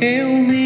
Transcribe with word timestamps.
eu 0.00 0.42
me 0.44 0.57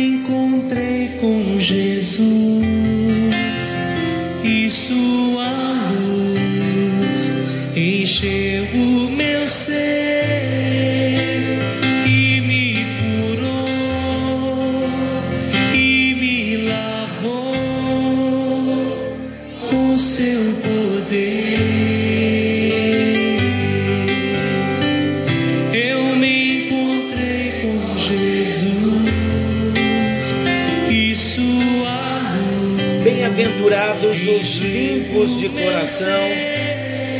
de 35.31 35.49
coração, 35.49 36.21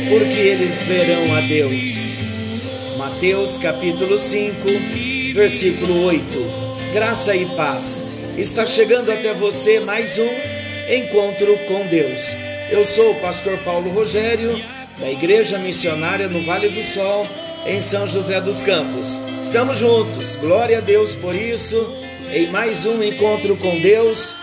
porque 0.09 0.37
eles 0.37 0.81
verão 0.81 1.33
a 1.33 1.39
Deus. 1.39 2.33
Mateus 2.97 3.57
capítulo 3.57 4.17
5, 4.17 4.55
versículo 5.33 6.03
8. 6.03 6.21
Graça 6.93 7.33
e 7.33 7.45
paz. 7.55 8.05
Está 8.37 8.65
chegando 8.65 9.09
até 9.09 9.33
você 9.33 9.79
mais 9.79 10.17
um 10.17 10.27
encontro 10.93 11.57
com 11.65 11.87
Deus. 11.87 12.35
Eu 12.69 12.83
sou 12.83 13.11
o 13.11 13.21
pastor 13.21 13.57
Paulo 13.59 13.89
Rogério, 13.89 14.61
da 14.99 15.09
Igreja 15.09 15.57
Missionária 15.57 16.27
no 16.27 16.41
Vale 16.41 16.67
do 16.69 16.83
Sol, 16.83 17.25
em 17.65 17.79
São 17.79 18.05
José 18.05 18.41
dos 18.41 18.61
Campos. 18.61 19.21
Estamos 19.41 19.77
juntos, 19.77 20.35
glória 20.35 20.79
a 20.79 20.81
Deus 20.81 21.15
por 21.15 21.33
isso, 21.33 21.95
em 22.33 22.47
mais 22.47 22.85
um 22.85 23.01
encontro 23.01 23.55
com 23.55 23.79
Deus, 23.79 24.35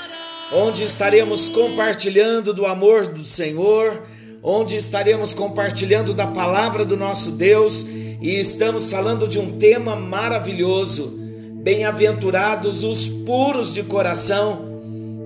onde 0.53 0.83
estaremos 0.83 1.49
compartilhando 1.49 2.53
do 2.53 2.67
amor 2.67 3.07
do 3.07 3.25
Senhor, 3.25 4.03
onde 4.43 4.77
estaremos 4.77 5.33
compartilhando 5.33 6.13
da 6.13 6.27
palavra 6.27 6.85
do 6.85 6.97
nosso 6.97 7.31
Deus 7.33 7.87
e 8.21 8.39
estamos 8.39 8.91
falando 8.91 9.29
de 9.29 9.39
um 9.39 9.59
tema 9.59 9.95
maravilhoso. 9.95 11.19
Bem-aventurados 11.63 12.83
os 12.83 13.09
puros 13.09 13.73
de 13.73 13.83
coração, 13.83 14.69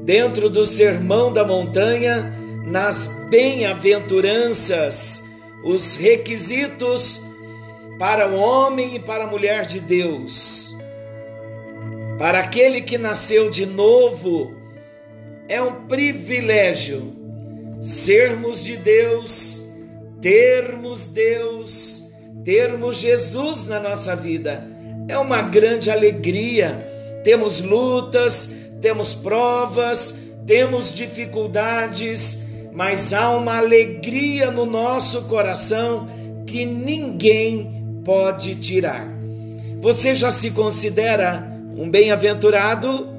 dentro 0.04 0.50
do 0.50 0.66
Sermão 0.66 1.32
da 1.32 1.44
Montanha, 1.44 2.34
nas 2.66 3.06
bem-aventuranças, 3.30 5.22
os 5.64 5.96
requisitos 5.96 7.20
para 7.98 8.28
o 8.28 8.34
homem 8.34 8.96
e 8.96 8.98
para 8.98 9.24
a 9.24 9.26
mulher 9.28 9.64
de 9.64 9.80
Deus. 9.80 10.76
Para 12.18 12.40
aquele 12.40 12.80
que 12.80 12.98
nasceu 12.98 13.48
de 13.50 13.64
novo, 13.64 14.53
é 15.48 15.60
um 15.60 15.86
privilégio 15.86 17.12
sermos 17.80 18.64
de 18.64 18.76
Deus, 18.76 19.62
termos 20.20 21.06
Deus, 21.06 22.02
termos 22.42 22.96
Jesus 22.96 23.66
na 23.66 23.78
nossa 23.78 24.16
vida. 24.16 24.66
É 25.06 25.18
uma 25.18 25.42
grande 25.42 25.90
alegria. 25.90 27.22
Temos 27.22 27.60
lutas, 27.60 28.50
temos 28.80 29.14
provas, 29.14 30.18
temos 30.46 30.94
dificuldades, 30.94 32.42
mas 32.72 33.12
há 33.12 33.30
uma 33.30 33.58
alegria 33.58 34.50
no 34.50 34.64
nosso 34.64 35.24
coração 35.24 36.08
que 36.46 36.64
ninguém 36.64 38.00
pode 38.04 38.56
tirar. 38.56 39.06
Você 39.80 40.14
já 40.14 40.30
se 40.30 40.52
considera 40.52 41.50
um 41.76 41.90
bem-aventurado? 41.90 43.13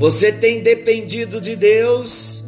Você 0.00 0.32
tem 0.32 0.62
dependido 0.62 1.42
de 1.42 1.54
Deus, 1.54 2.42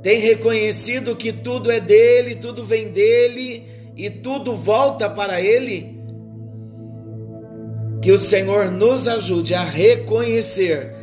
tem 0.00 0.20
reconhecido 0.20 1.16
que 1.16 1.32
tudo 1.32 1.68
é 1.68 1.80
dele, 1.80 2.36
tudo 2.36 2.64
vem 2.64 2.92
dele 2.92 3.66
e 3.96 4.08
tudo 4.08 4.54
volta 4.54 5.10
para 5.10 5.40
ele? 5.40 5.98
Que 8.00 8.12
o 8.12 8.16
Senhor 8.16 8.70
nos 8.70 9.08
ajude 9.08 9.56
a 9.56 9.64
reconhecer 9.64 10.94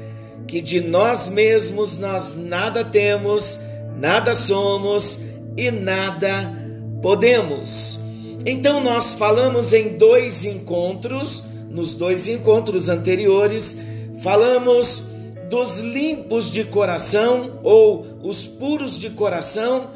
que 0.48 0.62
de 0.62 0.80
nós 0.80 1.28
mesmos 1.28 1.98
nós 1.98 2.38
nada 2.38 2.86
temos, 2.86 3.60
nada 4.00 4.34
somos 4.34 5.22
e 5.58 5.70
nada 5.72 6.56
podemos. 7.02 8.00
Então 8.46 8.80
nós 8.82 9.14
falamos 9.16 9.74
em 9.74 9.98
dois 9.98 10.46
encontros, 10.46 11.44
nos 11.70 11.96
dois 11.96 12.30
encontros 12.30 12.88
anteriores, 12.88 13.82
falamos 14.22 15.11
dos 15.52 15.80
limpos 15.80 16.50
de 16.50 16.64
coração 16.64 17.60
ou 17.62 18.08
os 18.24 18.48
puros 18.48 18.98
de 18.98 19.10
coração 19.10 19.90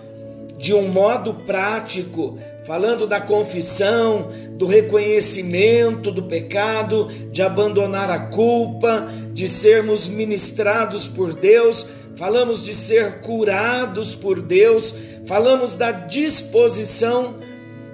de 0.58 0.74
um 0.74 0.90
modo 0.90 1.34
prático, 1.34 2.38
falando 2.66 3.08
da 3.08 3.22
confissão, 3.22 4.32
do 4.58 4.66
reconhecimento 4.66 6.12
do 6.12 6.24
pecado, 6.24 7.08
de 7.32 7.42
abandonar 7.42 8.10
a 8.10 8.20
culpa, 8.28 9.08
de 9.32 9.48
sermos 9.48 10.10
ministrados 10.10 11.08
por 11.08 11.34
Deus, 11.34 11.88
falamos 12.18 12.62
de 12.64 12.76
ser 12.76 13.22
curados 13.22 14.14
por 14.14 14.42
Deus, 14.42 14.94
falamos 15.26 15.76
da 15.76 15.92
disposição 15.92 17.36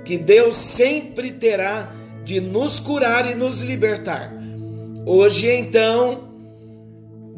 que 0.03 0.17
Deus 0.17 0.57
sempre 0.57 1.31
terá 1.31 1.93
de 2.23 2.41
nos 2.41 2.79
curar 2.79 3.29
e 3.29 3.35
nos 3.35 3.61
libertar. 3.61 4.33
Hoje, 5.05 5.51
então, 5.51 6.30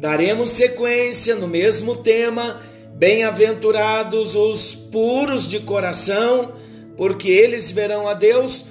daremos 0.04 0.50
sequência 0.50 1.34
no 1.34 1.48
mesmo 1.48 1.96
tema. 1.96 2.60
Bem-aventurados 2.94 4.34
os 4.34 4.74
puros 4.74 5.48
de 5.48 5.60
coração, 5.60 6.52
porque 6.94 7.30
eles 7.30 7.70
verão 7.70 8.06
a 8.06 8.12
Deus. 8.12 8.66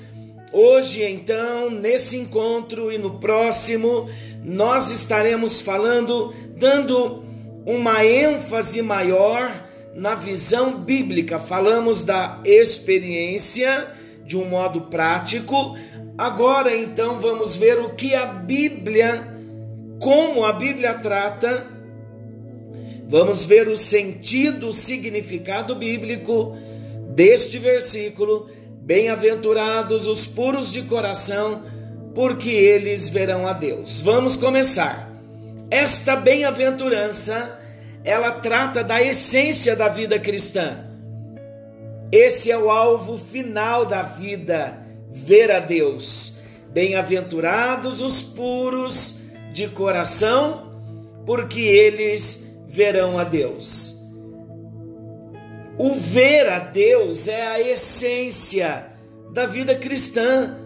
Hoje, 0.51 1.01
então, 1.01 1.71
nesse 1.71 2.17
encontro 2.17 2.91
e 2.91 2.99
no 2.99 3.17
próximo, 3.17 4.07
nós 4.45 4.91
estaremos 4.91 5.59
falando, 5.59 6.31
dando 6.55 7.23
uma 7.65 8.05
ênfase 8.05 8.83
maior 8.83 9.51
na 9.95 10.13
visão 10.13 10.77
bíblica. 10.77 11.39
Falamos 11.39 12.03
da 12.03 12.41
experiência 12.45 13.88
de 14.23 14.38
um 14.38 14.45
modo 14.45 14.81
prático. 14.81 15.75
Agora, 16.15 16.77
então, 16.77 17.19
vamos 17.19 17.55
ver 17.55 17.79
o 17.79 17.95
que 17.95 18.13
a 18.13 18.27
Bíblia, 18.27 19.32
como 20.03 20.43
a 20.43 20.51
Bíblia 20.51 20.95
trata. 20.95 21.65
Vamos 23.07 23.45
ver 23.45 23.69
o 23.69 23.77
sentido, 23.77 24.69
o 24.69 24.73
significado 24.73 25.75
bíblico 25.75 26.55
deste 27.15 27.57
versículo: 27.57 28.49
Bem-aventurados 28.81 30.05
os 30.05 30.27
puros 30.27 30.73
de 30.73 30.81
coração, 30.83 31.63
porque 32.13 32.49
eles 32.49 33.07
verão 33.07 33.47
a 33.47 33.53
Deus. 33.53 34.01
Vamos 34.01 34.35
começar. 34.35 35.09
Esta 35.71 36.15
bem-aventurança, 36.15 37.59
ela 38.03 38.31
trata 38.31 38.83
da 38.83 39.01
essência 39.01 39.75
da 39.75 39.87
vida 39.87 40.19
cristã. 40.19 40.85
Esse 42.11 42.51
é 42.51 42.57
o 42.57 42.69
alvo 42.69 43.17
final 43.17 43.85
da 43.85 44.03
vida, 44.03 44.77
ver 45.11 45.49
a 45.49 45.59
Deus. 45.59 46.35
Bem-aventurados 46.71 48.01
os 48.01 48.21
puros 48.21 49.22
de 49.53 49.67
coração, 49.67 50.73
porque 51.25 51.61
eles 51.61 52.51
verão 52.67 53.17
a 53.17 53.23
Deus. 53.23 53.95
O 55.77 55.93
ver 55.93 56.49
a 56.49 56.59
Deus 56.59 57.27
é 57.27 57.47
a 57.47 57.61
essência 57.61 58.87
da 59.31 59.45
vida 59.45 59.75
cristã. 59.75 60.57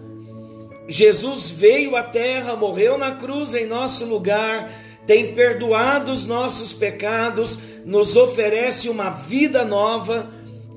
Jesus 0.88 1.52
veio 1.52 1.96
à 1.96 2.04
terra, 2.04 2.56
morreu 2.56 2.98
na 2.98 3.12
cruz 3.12 3.54
em 3.54 3.66
nosso 3.66 4.06
lugar, 4.06 4.72
tem 5.06 5.34
perdoado 5.34 6.12
os 6.12 6.26
nossos 6.26 6.74
pecados, 6.74 7.58
nos 7.86 8.16
oferece 8.16 8.90
uma 8.90 9.10
vida 9.10 9.66
nova 9.66 10.32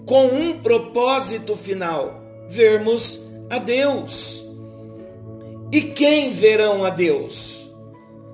com 0.04 0.26
um 0.26 0.60
propósito 0.60 1.54
final: 1.54 2.20
vermos 2.48 3.20
a 3.48 3.58
Deus. 3.58 4.44
E 5.72 5.82
quem 5.82 6.32
verão 6.32 6.84
a 6.84 6.90
Deus? 6.90 7.69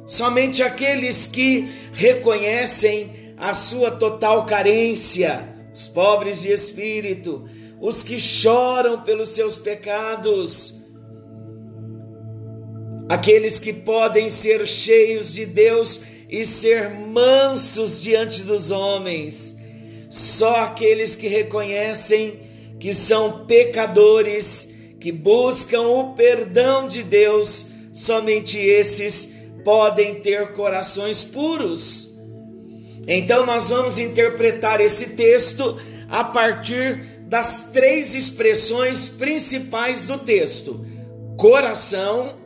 Somente 0.07 0.63
aqueles 0.63 1.27
que 1.27 1.69
reconhecem 1.93 3.35
a 3.37 3.53
sua 3.53 3.91
total 3.91 4.47
carência 4.47 5.57
os 5.77 5.89
pobres 5.89 6.41
de 6.41 6.51
espírito, 6.51 7.47
os 7.79 8.03
que 8.03 8.19
choram 8.19 9.03
pelos 9.03 9.29
seus 9.29 9.59
pecados, 9.59 10.81
aqueles 13.11 13.61
que 13.61 13.75
podem 13.75 14.31
ser 14.31 14.67
cheios 14.67 15.31
de 15.31 15.45
Deus 15.45 16.01
e 16.31 16.47
ser 16.47 16.89
mansos 16.89 18.01
diante 18.01 18.43
dos 18.43 18.71
homens, 18.71 19.59
só 20.09 20.63
aqueles 20.63 21.15
que 21.15 21.29
reconhecem 21.29 22.41
que 22.81 22.95
são 22.95 23.45
pecadores, 23.45 24.75
que 24.99 25.13
buscam 25.13 25.83
o 25.83 26.15
perdão 26.15 26.89
de 26.89 27.03
Deus, 27.03 27.67
somente 27.93 28.59
esses 28.59 29.36
podem 29.67 30.21
ter 30.21 30.53
corações 30.53 31.25
puros. 31.25 32.17
Então, 33.05 33.45
nós 33.45 33.69
vamos 33.69 33.99
interpretar 33.99 34.81
esse 34.81 35.17
texto 35.17 35.77
a 36.09 36.23
partir 36.23 37.03
das 37.23 37.73
três 37.73 38.15
expressões 38.15 39.09
principais 39.09 40.05
do 40.05 40.19
texto: 40.19 40.87
coração, 41.37 42.37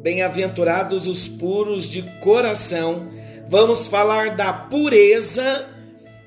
bem-aventurados 0.00 1.06
os 1.06 1.28
puros 1.28 1.84
de 1.84 2.00
coração. 2.22 3.10
Vamos 3.46 3.86
falar 3.86 4.34
da 4.34 4.50
pureza 4.50 5.66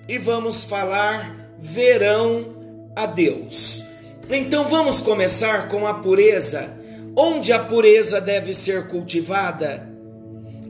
e 0.08 0.20
vamos 0.20 0.64
falar 0.64 1.56
verão 1.60 2.92
a 2.96 3.08
Deus. 3.08 3.84
Então 4.30 4.68
vamos 4.68 5.02
começar 5.02 5.70
com 5.70 5.88
a 5.88 5.96
pureza. 5.96 6.81
Onde 7.16 7.52
a 7.52 7.60
pureza 7.60 8.22
deve 8.22 8.54
ser 8.54 8.88
cultivada? 8.88 9.90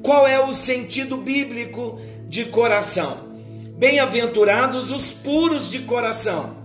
Qual 0.01 0.27
é 0.27 0.43
o 0.43 0.53
sentido 0.53 1.17
bíblico 1.17 1.99
de 2.27 2.45
coração? 2.45 3.29
Bem-aventurados 3.77 4.91
os 4.91 5.11
puros 5.11 5.69
de 5.69 5.79
coração, 5.79 6.57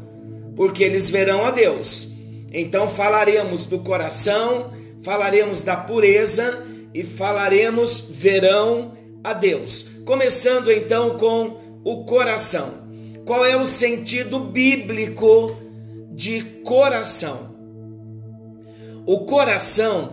porque 0.54 0.82
eles 0.82 1.10
verão 1.10 1.44
a 1.44 1.50
Deus. 1.50 2.08
Então 2.52 2.88
falaremos 2.88 3.66
do 3.66 3.80
coração, 3.80 4.72
falaremos 5.02 5.60
da 5.60 5.76
pureza 5.76 6.66
e 6.94 7.04
falaremos 7.04 8.00
verão 8.00 8.92
a 9.22 9.34
Deus. 9.34 9.90
Começando 10.06 10.70
então 10.70 11.18
com 11.18 11.60
o 11.84 12.04
coração. 12.04 12.86
Qual 13.26 13.44
é 13.44 13.56
o 13.56 13.66
sentido 13.66 14.40
bíblico 14.40 15.54
de 16.12 16.40
coração? 16.64 17.55
O 19.06 19.20
coração, 19.20 20.10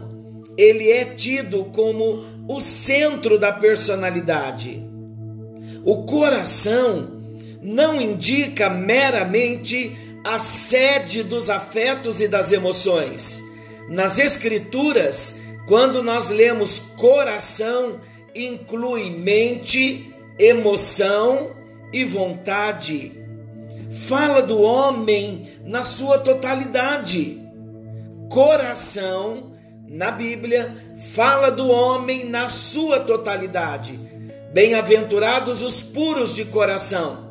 ele 0.56 0.92
é 0.92 1.04
tido 1.04 1.66
como 1.66 2.24
o 2.48 2.62
centro 2.62 3.40
da 3.40 3.51
personalidade. 3.51 4.88
O 5.84 6.04
coração 6.04 7.24
não 7.60 8.00
indica 8.00 8.69
meramente 8.69 9.98
a 10.24 10.38
sede 10.38 11.24
dos 11.24 11.50
afetos 11.50 12.22
e 12.22 12.28
das 12.28 12.51
emoções. 12.51 13.42
Nas 13.90 14.19
Escrituras, 14.19 15.42
quando 15.68 16.04
nós 16.04 16.30
lemos 16.30 16.80
coração, 16.80 18.00
inclui 18.36 19.10
mente, 19.10 20.13
emoção 20.38 21.51
e 21.92 22.04
vontade. 22.04 23.12
Fala 24.07 24.42
do 24.42 24.62
homem 24.62 25.48
na 25.66 25.84
sua 25.84 26.19
totalidade. 26.19 27.43
Coração, 28.34 29.52
na 29.88 30.10
Bíblia, 30.10 30.76
fala 31.14 31.52
do 31.52 31.70
homem 31.70 32.28
na 32.28 32.50
sua 32.50 33.00
totalidade. 33.00 34.00
Bem-aventurados 34.52 35.62
os 35.62 35.84
puros 35.84 36.34
de 36.34 36.44
coração. 36.46 37.30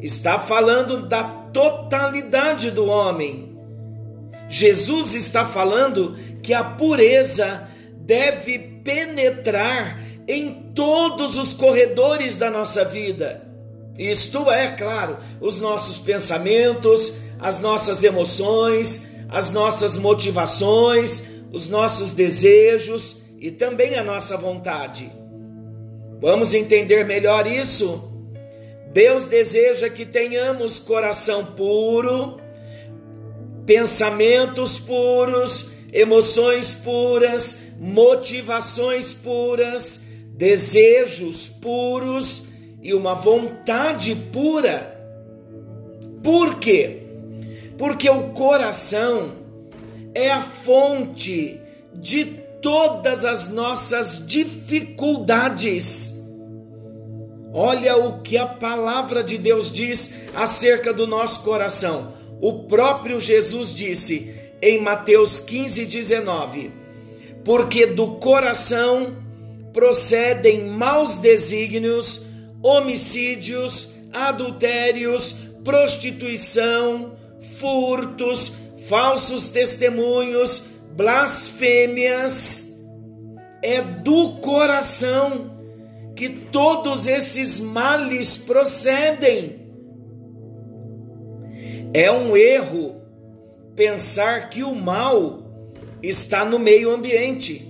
Está 0.00 0.40
falando 0.40 1.06
da 1.06 1.22
totalidade 1.22 2.72
do 2.72 2.86
homem. 2.86 3.56
Jesus 4.48 5.14
está 5.14 5.44
falando 5.44 6.16
que 6.42 6.52
a 6.52 6.64
pureza 6.64 7.68
deve 7.98 8.58
penetrar 8.58 10.00
em 10.26 10.72
todos 10.74 11.38
os 11.38 11.54
corredores 11.54 12.36
da 12.36 12.50
nossa 12.50 12.84
vida. 12.84 13.46
Isto 13.96 14.50
é, 14.50 14.72
claro, 14.72 15.18
os 15.40 15.60
nossos 15.60 15.98
pensamentos, 15.98 17.12
as 17.38 17.60
nossas 17.60 18.02
emoções, 18.02 19.11
as 19.32 19.50
nossas 19.50 19.96
motivações, 19.96 21.30
os 21.50 21.68
nossos 21.68 22.12
desejos 22.12 23.22
e 23.40 23.50
também 23.50 23.94
a 23.94 24.04
nossa 24.04 24.36
vontade. 24.36 25.10
Vamos 26.20 26.52
entender 26.52 27.04
melhor 27.04 27.46
isso? 27.46 28.12
Deus 28.92 29.24
deseja 29.26 29.88
que 29.88 30.04
tenhamos 30.04 30.78
coração 30.78 31.46
puro, 31.46 32.38
pensamentos 33.64 34.78
puros, 34.78 35.70
emoções 35.90 36.74
puras, 36.74 37.58
motivações 37.80 39.14
puras, 39.14 40.02
desejos 40.34 41.48
puros 41.48 42.44
e 42.82 42.92
uma 42.92 43.14
vontade 43.14 44.14
pura. 44.14 44.92
Por 46.22 46.58
quê? 46.58 47.01
Porque 47.82 48.08
o 48.08 48.28
coração 48.28 49.32
é 50.14 50.30
a 50.30 50.40
fonte 50.40 51.60
de 51.92 52.24
todas 52.62 53.24
as 53.24 53.48
nossas 53.48 54.24
dificuldades. 54.24 56.14
Olha 57.52 57.96
o 57.96 58.22
que 58.22 58.38
a 58.38 58.46
palavra 58.46 59.24
de 59.24 59.36
Deus 59.36 59.72
diz 59.72 60.14
acerca 60.32 60.94
do 60.94 61.08
nosso 61.08 61.42
coração. 61.42 62.14
O 62.40 62.68
próprio 62.68 63.18
Jesus 63.18 63.74
disse 63.74 64.32
em 64.62 64.80
Mateus 64.80 65.40
15, 65.40 65.84
19: 65.84 66.70
Porque 67.44 67.84
do 67.84 68.12
coração 68.18 69.16
procedem 69.72 70.68
maus 70.68 71.16
desígnios, 71.16 72.26
homicídios, 72.62 73.88
adultérios, 74.12 75.34
prostituição, 75.64 77.20
furtos, 77.62 78.52
falsos 78.88 79.48
testemunhos, 79.48 80.64
blasfêmias. 80.96 82.68
É 83.62 83.80
do 83.80 84.40
coração 84.40 85.52
que 86.16 86.28
todos 86.28 87.06
esses 87.06 87.60
males 87.60 88.36
procedem. 88.36 89.62
É 91.94 92.10
um 92.10 92.36
erro 92.36 93.00
pensar 93.76 94.50
que 94.50 94.64
o 94.64 94.74
mal 94.74 95.44
está 96.02 96.44
no 96.44 96.58
meio 96.58 96.90
ambiente. 96.90 97.68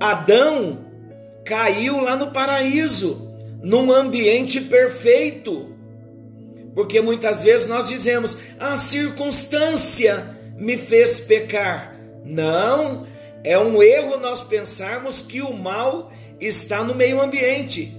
Adão 0.00 0.84
caiu 1.44 2.00
lá 2.00 2.16
no 2.16 2.32
paraíso, 2.32 3.32
num 3.62 3.92
ambiente 3.92 4.60
perfeito. 4.60 5.73
Porque 6.74 7.00
muitas 7.00 7.44
vezes 7.44 7.68
nós 7.68 7.88
dizemos, 7.88 8.36
a 8.58 8.76
circunstância 8.76 10.36
me 10.56 10.76
fez 10.76 11.20
pecar. 11.20 11.94
Não, 12.24 13.06
é 13.42 13.58
um 13.58 13.82
erro 13.82 14.18
nós 14.18 14.42
pensarmos 14.42 15.22
que 15.22 15.40
o 15.40 15.52
mal 15.52 16.10
está 16.40 16.82
no 16.82 16.94
meio 16.94 17.20
ambiente. 17.20 17.94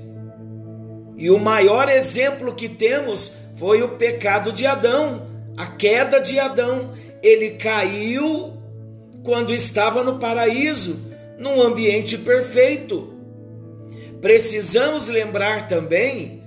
E 1.18 1.30
o 1.30 1.40
maior 1.40 1.88
exemplo 1.88 2.54
que 2.54 2.68
temos 2.68 3.32
foi 3.56 3.82
o 3.82 3.96
pecado 3.96 4.52
de 4.52 4.66
Adão, 4.66 5.28
a 5.56 5.68
queda 5.68 6.20
de 6.20 6.38
Adão. 6.38 6.92
Ele 7.24 7.52
caiu 7.52 8.58
quando 9.24 9.54
estava 9.54 10.04
no 10.04 10.20
paraíso, 10.20 11.00
num 11.38 11.62
ambiente 11.62 12.18
perfeito. 12.18 13.14
Precisamos 14.20 15.08
lembrar 15.08 15.68
também 15.68 16.44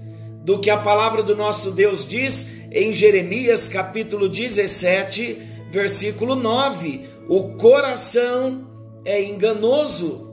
do 0.48 0.58
que 0.58 0.70
a 0.70 0.78
palavra 0.78 1.22
do 1.22 1.36
nosso 1.36 1.72
Deus 1.72 2.08
diz 2.08 2.50
em 2.72 2.90
Jeremias 2.90 3.68
capítulo 3.68 4.30
17, 4.30 5.36
versículo 5.70 6.34
9: 6.34 7.06
O 7.28 7.50
coração 7.58 8.66
é 9.04 9.22
enganoso 9.22 10.32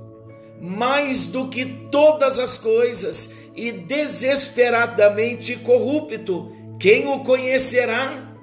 mais 0.61 1.25
do 1.25 1.49
que 1.49 1.65
todas 1.91 2.39
as 2.39 2.57
coisas 2.57 3.35
e 3.53 3.73
desesperadamente 3.73 5.57
corrupto. 5.57 6.49
Quem 6.79 7.05
o 7.09 7.19
conhecerá? 7.19 8.33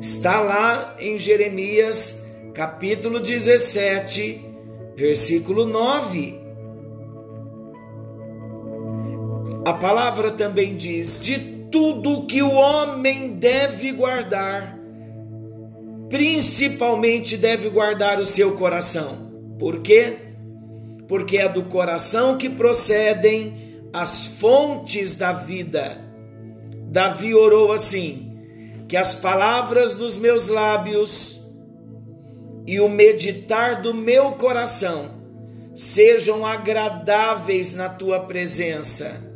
Está 0.00 0.40
lá 0.40 0.96
em 0.98 1.18
Jeremias 1.18 2.26
capítulo 2.54 3.20
17, 3.20 4.42
versículo 4.96 5.66
9. 5.66 6.39
A 9.64 9.74
palavra 9.74 10.30
também 10.30 10.76
diz: 10.76 11.20
de 11.20 11.38
tudo 11.70 12.26
que 12.26 12.42
o 12.42 12.52
homem 12.52 13.34
deve 13.34 13.92
guardar, 13.92 14.78
principalmente 16.08 17.36
deve 17.36 17.68
guardar 17.68 18.18
o 18.18 18.26
seu 18.26 18.56
coração. 18.56 19.30
Por 19.58 19.80
quê? 19.80 20.16
Porque 21.06 21.36
é 21.36 21.48
do 21.48 21.64
coração 21.64 22.38
que 22.38 22.48
procedem 22.48 23.82
as 23.92 24.26
fontes 24.26 25.16
da 25.16 25.32
vida. 25.32 25.98
Davi 26.86 27.34
orou 27.34 27.70
assim: 27.70 28.32
que 28.88 28.96
as 28.96 29.14
palavras 29.14 29.94
dos 29.94 30.16
meus 30.16 30.48
lábios 30.48 31.38
e 32.66 32.80
o 32.80 32.88
meditar 32.88 33.82
do 33.82 33.92
meu 33.92 34.32
coração 34.32 35.20
sejam 35.74 36.46
agradáveis 36.46 37.74
na 37.74 37.88
tua 37.90 38.20
presença 38.20 39.29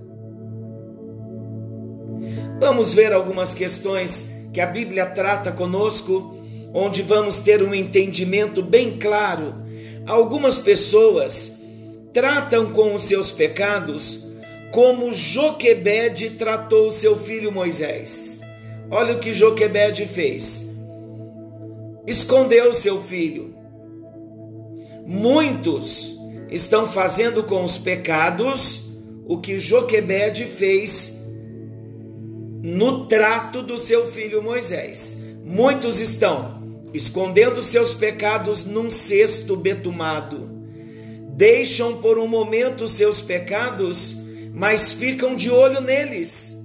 Vamos 2.65 2.95
ver 2.95 3.13
algumas 3.13 3.53
questões 3.53 4.31
que 4.51 4.59
a 4.59 4.65
Bíblia 4.65 5.05
trata 5.05 5.53
conosco 5.53 6.35
onde 6.73 7.03
vamos 7.03 7.41
ter 7.41 7.63
um 7.63 7.75
entendimento 7.75 8.63
bem 8.63 8.99
claro. 8.99 9.55
Algumas 10.07 10.57
pessoas 10.57 11.61
tratam 12.15 12.73
com 12.73 12.95
os 12.95 13.03
seus 13.03 13.31
pecados 13.31 14.25
como 14.73 15.13
Joquebede 15.13 16.31
tratou 16.31 16.91
seu 16.91 17.19
filho 17.19 17.53
Moisés. 17.53 18.41
Olha 18.91 19.13
o 19.13 19.19
que 19.19 19.35
Joquebede 19.35 20.07
fez. 20.07 20.67
Escondeu 22.07 22.73
seu 22.73 22.99
filho. 22.99 23.55
Muitos 25.07 26.19
estão 26.51 26.87
fazendo 26.87 27.43
com 27.43 27.63
os 27.63 27.77
pecados 27.77 28.85
o 29.27 29.37
que 29.37 29.61
Joquebede 29.61 30.45
fez 30.47 31.24
no 32.65 33.05
trato 33.05 33.63
do 33.63 33.77
seu 33.77 34.07
filho 34.07 34.43
Moisés. 34.43 35.23
Muitos 35.45 36.01
estão 36.01 36.63
escondendo 36.95 37.63
seus 37.63 37.93
pecados 37.93 38.65
num 38.65 38.89
cesto 38.89 39.55
betumado. 39.55 40.49
Deixam 41.37 41.99
por 41.99 42.19
um 42.19 42.27
momento 42.27 42.89
seus 42.89 43.21
pecados, 43.21 44.17
mas 44.55 44.95
ficam 44.95 45.37
de 45.37 45.51
olho 45.51 45.83
neles. 45.83 46.57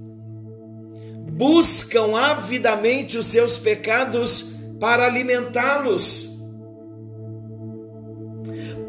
Buscam 1.32 2.16
avidamente 2.16 3.18
os 3.18 3.26
seus 3.26 3.58
pecados 3.58 4.54
para 4.80 5.04
alimentá-los. 5.04 6.30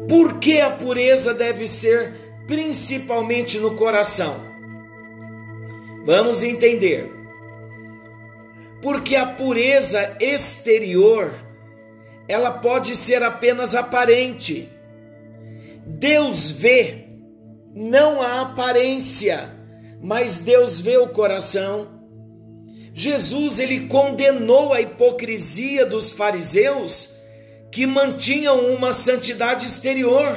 Por 0.08 0.38
que 0.38 0.62
a 0.62 0.70
pureza 0.70 1.34
deve 1.34 1.66
ser 1.66 2.14
principalmente 2.46 3.58
no 3.58 3.74
coração? 3.76 4.51
Vamos 6.04 6.42
entender. 6.42 7.10
Porque 8.80 9.14
a 9.14 9.24
pureza 9.26 10.16
exterior, 10.20 11.32
ela 12.26 12.50
pode 12.50 12.96
ser 12.96 13.22
apenas 13.22 13.74
aparente. 13.74 14.68
Deus 15.86 16.50
vê 16.50 17.06
não 17.74 18.20
a 18.20 18.42
aparência, 18.42 19.48
mas 20.02 20.40
Deus 20.40 20.80
vê 20.80 20.96
o 20.96 21.08
coração. 21.08 21.88
Jesus 22.92 23.60
ele 23.60 23.86
condenou 23.86 24.72
a 24.72 24.80
hipocrisia 24.80 25.86
dos 25.86 26.12
fariseus 26.12 27.14
que 27.70 27.86
mantinham 27.86 28.74
uma 28.74 28.92
santidade 28.92 29.64
exterior, 29.64 30.36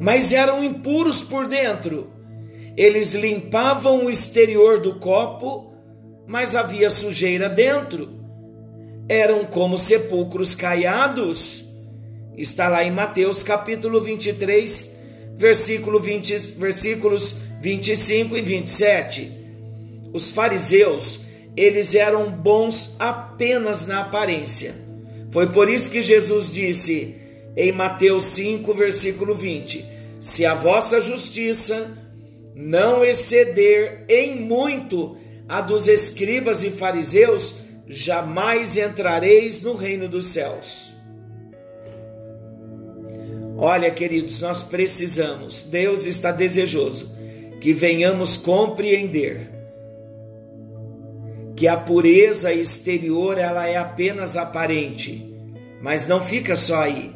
mas 0.00 0.32
eram 0.32 0.64
impuros 0.64 1.22
por 1.22 1.46
dentro. 1.46 2.15
Eles 2.76 3.14
limpavam 3.14 4.04
o 4.04 4.10
exterior 4.10 4.80
do 4.80 4.96
copo, 4.96 5.72
mas 6.26 6.54
havia 6.54 6.90
sujeira 6.90 7.48
dentro. 7.48 8.08
Eram 9.08 9.44
como 9.46 9.78
sepulcros 9.78 10.54
caiados. 10.54 11.64
Está 12.36 12.68
lá 12.68 12.84
em 12.84 12.90
Mateus 12.90 13.42
capítulo 13.42 14.00
23, 14.00 14.98
versículo 15.36 15.98
20, 15.98 16.36
versículos 16.58 17.36
25 17.62 18.36
e 18.36 18.42
27. 18.42 19.32
Os 20.12 20.30
fariseus 20.30 21.26
eles 21.56 21.94
eram 21.94 22.30
bons 22.30 22.96
apenas 22.98 23.86
na 23.86 24.02
aparência. 24.02 24.74
Foi 25.30 25.50
por 25.50 25.68
isso 25.70 25.90
que 25.90 26.02
Jesus 26.02 26.52
disse 26.52 27.16
em 27.56 27.72
Mateus 27.72 28.24
5, 28.26 28.74
versículo 28.74 29.34
20: 29.34 29.84
Se 30.20 30.44
a 30.44 30.54
vossa 30.54 31.00
justiça 31.00 32.05
não 32.56 33.04
exceder 33.04 34.06
em 34.08 34.40
muito 34.40 35.14
a 35.46 35.60
dos 35.60 35.86
escribas 35.86 36.62
e 36.62 36.70
fariseus, 36.70 37.58
jamais 37.86 38.78
entrareis 38.78 39.60
no 39.60 39.74
reino 39.74 40.08
dos 40.08 40.28
céus. 40.28 40.96
Olha, 43.58 43.90
queridos, 43.90 44.40
nós 44.40 44.62
precisamos, 44.62 45.62
Deus 45.62 46.06
está 46.06 46.32
desejoso 46.32 47.14
que 47.60 47.74
venhamos 47.74 48.38
compreender 48.38 49.50
que 51.54 51.68
a 51.68 51.76
pureza 51.76 52.52
exterior 52.52 53.38
ela 53.38 53.66
é 53.66 53.76
apenas 53.76 54.36
aparente, 54.36 55.34
mas 55.80 56.06
não 56.06 56.22
fica 56.22 56.56
só 56.56 56.82
aí. 56.82 57.14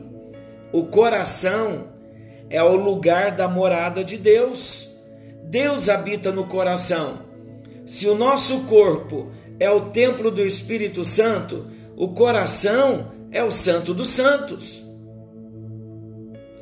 O 0.72 0.84
coração 0.84 1.88
é 2.48 2.62
o 2.62 2.76
lugar 2.76 3.32
da 3.32 3.48
morada 3.48 4.04
de 4.04 4.16
Deus. 4.16 4.89
Deus 5.50 5.88
habita 5.88 6.30
no 6.30 6.46
coração. 6.46 7.22
Se 7.84 8.06
o 8.06 8.14
nosso 8.14 8.60
corpo 8.66 9.32
é 9.58 9.68
o 9.68 9.90
templo 9.90 10.30
do 10.30 10.46
Espírito 10.46 11.04
Santo, 11.04 11.66
o 11.96 12.10
coração 12.10 13.10
é 13.32 13.42
o 13.42 13.50
santo 13.50 13.92
dos 13.92 14.10
santos. 14.10 14.80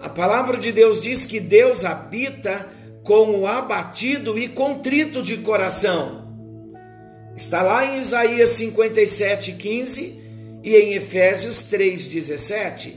A 0.00 0.09
palavra 0.09 0.57
de 0.57 0.73
Deus 0.73 1.02
diz 1.02 1.26
que 1.26 1.38
Deus 1.38 1.85
habita 1.85 2.66
com 3.04 3.38
o 3.40 3.47
abatido 3.47 4.38
e 4.38 4.49
contrito 4.49 5.23
de 5.23 5.37
coração. 5.37 6.26
Está 7.37 7.61
lá 7.61 7.85
em 7.85 7.99
Isaías 7.99 8.50
57, 8.50 9.52
15 9.52 10.23
e 10.64 10.75
em 10.75 10.95
Efésios 10.95 11.62
3, 11.64 12.07
17. 12.07 12.97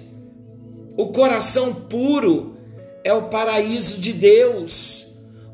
O 0.96 1.10
coração 1.10 1.74
puro 1.74 2.56
é 3.04 3.14
o 3.14 3.24
paraíso 3.24 4.00
de 4.00 4.14
Deus, 4.14 5.01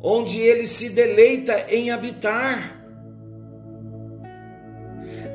onde 0.01 0.39
ele 0.39 0.65
se 0.67 0.89
deleita 0.89 1.65
em 1.69 1.91
habitar. 1.91 2.75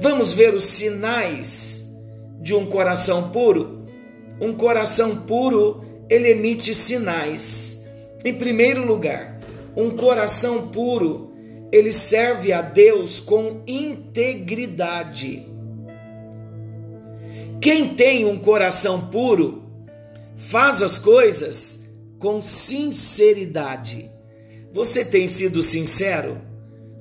Vamos 0.01 0.33
ver 0.33 0.55
os 0.55 0.65
sinais 0.65 1.93
de 2.41 2.55
um 2.55 2.67
coração 2.67 3.31
puro? 3.31 3.87
Um 4.41 4.53
coração 4.53 5.23
puro, 5.23 5.85
ele 6.09 6.31
emite 6.31 6.75
sinais. 6.75 7.89
Em 8.25 8.35
primeiro 8.35 8.85
lugar, 8.85 9.41
um 9.77 9.91
coração 9.91 10.69
puro 10.69 11.33
ele 11.73 11.91
serve 11.91 12.53
a 12.53 12.61
Deus 12.61 13.19
com 13.19 13.63
integridade. 13.67 15.49
Quem 17.63 17.95
tem 17.95 18.27
um 18.27 18.39
coração 18.39 19.09
puro 19.09 19.63
faz 20.37 20.83
as 20.83 20.99
coisas 20.99 21.89
com 22.19 22.43
sinceridade. 22.43 24.12
Você 24.73 25.05
tem 25.05 25.27
sido 25.27 25.63
sincero 25.63 26.41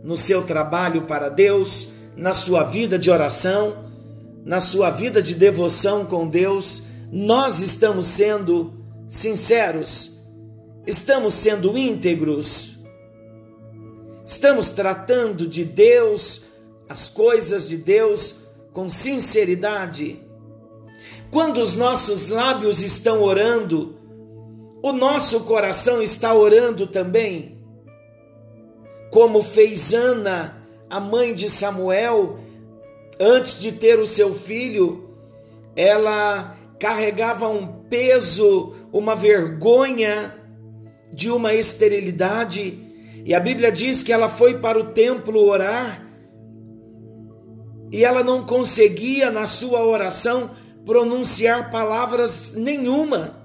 no 0.04 0.18
seu 0.18 0.44
trabalho 0.44 1.04
para 1.04 1.30
Deus, 1.30 1.90
na 2.16 2.34
sua 2.34 2.64
vida 2.64 3.00
de 3.00 3.10
oração, 3.10 3.86
na 4.44 4.60
sua 4.60 4.90
vida 4.90 5.22
de 5.22 5.34
devoção 5.34 6.06
com 6.06 6.28
Deus? 6.28 6.84
Nós 7.12 7.62
estamos 7.62 8.06
sendo 8.06 8.74
sinceros, 9.08 10.18
estamos 10.86 11.34
sendo 11.34 11.78
íntegros 11.78 12.72
Estamos 14.32 14.70
tratando 14.70 15.46
de 15.46 15.66
Deus, 15.66 16.44
as 16.88 17.10
coisas 17.10 17.68
de 17.68 17.76
Deus, 17.76 18.36
com 18.72 18.90
sinceridade. 18.90 20.22
Quando 21.30 21.62
os 21.62 21.74
nossos 21.74 22.30
lábios 22.30 22.82
estão 22.82 23.22
orando, 23.22 23.98
o 24.82 24.94
nosso 24.94 25.42
coração 25.42 26.02
está 26.02 26.34
orando 26.34 26.88
também. 26.88 27.51
Como 29.12 29.44
fez 29.44 29.94
Ana, 29.94 30.58
a 30.90 31.00
mãe 31.00 31.34
de 31.34 31.50
Samuel, 31.50 32.40
antes 33.20 33.60
de 33.60 33.72
ter 33.72 34.00
o 34.00 34.08
seu 34.08 34.34
filho, 34.34 35.10
ela 35.76 36.58
carregava 36.80 37.48
um 37.48 37.68
peso, 37.84 38.74
uma 38.92 39.16
vergonha 39.16 40.36
de 41.14 41.30
uma 41.30 41.54
esterilidade 41.54 42.92
e 43.24 43.36
a 43.36 43.40
Bíblia 43.40 43.72
diz 43.72 44.02
que 44.02 44.12
ela 44.12 44.28
foi 44.28 44.60
para 44.60 44.80
o 44.80 44.92
templo 44.94 45.40
orar 45.40 46.08
e 47.92 48.04
ela 48.04 48.24
não 48.24 48.44
conseguia 48.44 49.30
na 49.30 49.46
sua 49.46 49.86
oração 49.86 50.52
pronunciar 50.86 51.70
palavras 51.70 52.54
nenhuma. 52.54 53.41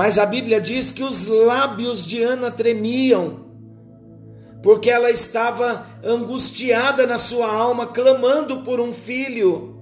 Mas 0.00 0.18
a 0.18 0.24
Bíblia 0.24 0.58
diz 0.62 0.92
que 0.92 1.02
os 1.02 1.26
lábios 1.26 2.06
de 2.06 2.22
Ana 2.22 2.50
tremiam, 2.50 3.44
porque 4.62 4.88
ela 4.88 5.10
estava 5.10 5.84
angustiada 6.02 7.06
na 7.06 7.18
sua 7.18 7.54
alma, 7.54 7.86
clamando 7.86 8.62
por 8.62 8.80
um 8.80 8.94
filho. 8.94 9.78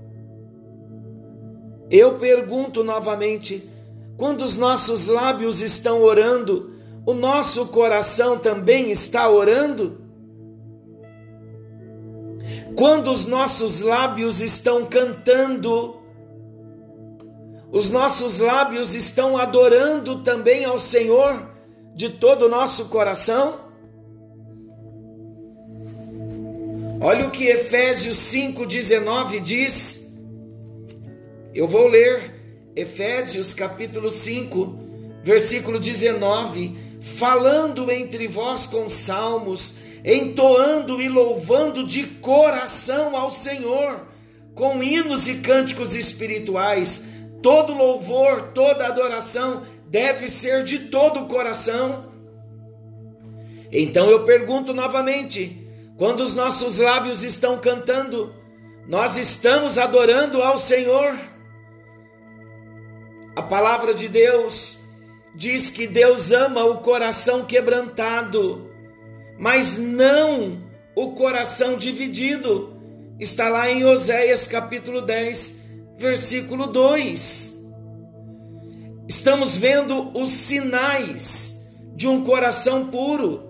Eu 1.89 2.17
pergunto 2.17 2.83
novamente: 2.83 3.71
quando 4.17 4.43
os 4.43 4.57
nossos 4.57 5.07
lábios 5.07 5.63
estão 5.63 6.03
orando, 6.03 6.73
o 7.07 7.15
nosso 7.15 7.67
coração 7.67 8.41
também 8.41 8.91
está 8.91 9.31
orando? 9.31 10.01
Quando 12.75 13.13
os 13.13 13.25
nossos 13.25 13.81
lábios 13.81 14.41
estão 14.41 14.85
cantando, 14.85 15.98
os 17.71 17.89
nossos 17.89 18.39
lábios 18.39 18.95
estão 18.95 19.37
adorando 19.37 20.23
também 20.23 20.65
ao 20.65 20.79
Senhor 20.79 21.51
de 21.95 22.09
todo 22.09 22.47
o 22.47 22.49
nosso 22.49 22.87
coração? 22.87 23.69
Olha 27.01 27.27
o 27.27 27.31
que 27.31 27.47
Efésios 27.47 28.17
5,19 28.17 29.41
diz. 29.41 30.17
Eu 31.55 31.69
vou 31.69 31.87
ler 31.87 32.71
Efésios 32.75 33.55
capítulo 33.55 34.11
5, 34.11 34.79
versículo 35.23 35.79
19. 35.79 36.77
Falando 37.01 37.91
entre 37.91 38.27
vós 38.27 38.67
com 38.67 38.89
salmos, 38.89 39.77
entoando 40.05 41.01
e 41.01 41.09
louvando 41.09 41.87
de 41.87 42.05
coração 42.05 43.17
ao 43.17 43.31
Senhor, 43.31 44.07
com 44.55 44.83
hinos 44.83 45.29
e 45.29 45.37
cânticos 45.37 45.95
espirituais. 45.95 47.08
Todo 47.43 47.73
louvor, 47.73 48.53
toda 48.53 48.87
adoração 48.87 49.63
deve 49.87 50.29
ser 50.29 50.65
de 50.65 50.79
todo 50.91 51.21
o 51.21 51.29
coração. 51.29 52.13
Então 53.71 54.11
eu 54.11 54.25
pergunto 54.25 54.75
novamente: 54.75 55.67
quando 55.97 56.21
os 56.21 56.35
nossos 56.35 56.79
lábios 56.79 57.23
estão 57.23 57.59
cantando, 57.59 58.35
nós 58.89 59.17
estamos 59.17 59.79
adorando 59.79 60.43
ao 60.43 60.59
Senhor? 60.59 61.19
A 63.37 63.43
palavra 63.43 63.95
de 63.95 64.09
Deus 64.09 64.79
diz 65.35 65.71
que 65.71 65.87
Deus 65.87 66.33
ama 66.33 66.65
o 66.65 66.79
coração 66.79 67.45
quebrantado, 67.45 68.69
mas 69.39 69.79
não 69.79 70.61
o 70.97 71.13
coração 71.13 71.77
dividido. 71.77 72.77
Está 73.21 73.49
lá 73.49 73.71
em 73.71 73.85
Oséias 73.85 74.47
capítulo 74.47 75.01
10, 75.01 75.68
versículo 75.99 76.69
2 76.69 77.59
estamos 79.09 79.57
vendo 79.57 80.17
os 80.17 80.31
sinais 80.31 81.67
de 81.97 82.07
um 82.07 82.23
coração 82.23 82.87
puro. 82.87 83.49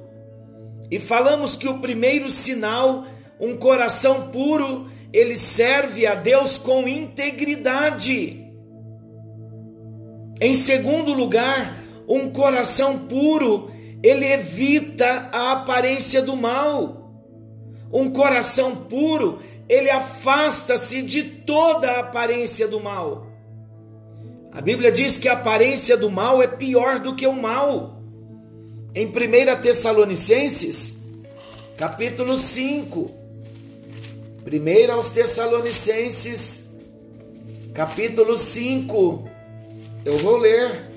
E 0.90 0.98
falamos 0.98 1.56
que 1.56 1.68
o 1.68 1.80
primeiro 1.80 2.30
sinal, 2.30 3.04
um 3.38 3.54
coração 3.56 4.28
puro, 4.28 4.86
ele 5.12 5.36
serve 5.36 6.06
a 6.06 6.14
Deus 6.14 6.56
com 6.56 6.88
integridade. 6.88 8.46
Em 10.40 10.54
segundo 10.54 11.12
lugar, 11.12 11.82
um 12.08 12.30
coração 12.30 13.00
puro, 13.00 13.70
ele 14.02 14.24
evita 14.24 15.28
a 15.32 15.52
aparência 15.52 16.22
do 16.22 16.34
mal. 16.34 17.12
Um 17.92 18.10
coração 18.10 18.76
puro, 18.76 19.40
ele 19.68 19.90
afasta-se 19.90 21.02
de 21.02 21.22
toda 21.22 21.90
a 21.90 22.00
aparência 22.00 22.66
do 22.66 22.80
mal. 22.80 23.26
A 24.50 24.60
Bíblia 24.60 24.90
diz 24.90 25.18
que 25.18 25.28
a 25.28 25.34
aparência 25.34 25.96
do 25.96 26.10
mal 26.10 26.42
é 26.42 26.46
pior 26.46 26.98
do 26.98 27.14
que 27.14 27.26
o 27.26 27.32
mal. 27.32 28.02
Em 28.94 29.06
1 29.06 29.60
Tessalonicenses, 29.60 31.04
capítulo 31.76 32.36
5. 32.36 33.18
1 34.50 34.92
aos 34.92 35.10
Tessalonicenses, 35.10 36.74
capítulo 37.74 38.36
5. 38.36 39.28
Eu 40.04 40.16
vou 40.18 40.38
ler. 40.38 40.88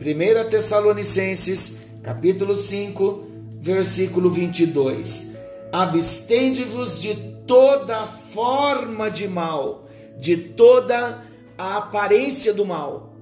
1 0.00 0.48
Tessalonicenses, 0.48 1.82
capítulo 2.02 2.56
5, 2.56 3.26
versículo 3.60 4.30
22. 4.30 5.36
Abstende-vos 5.70 7.00
de 7.00 7.35
toda 7.46 8.06
forma 8.06 9.10
de 9.10 9.28
mal, 9.28 9.86
de 10.18 10.36
toda 10.36 11.22
a 11.56 11.76
aparência 11.78 12.52
do 12.52 12.64
mal, 12.64 13.14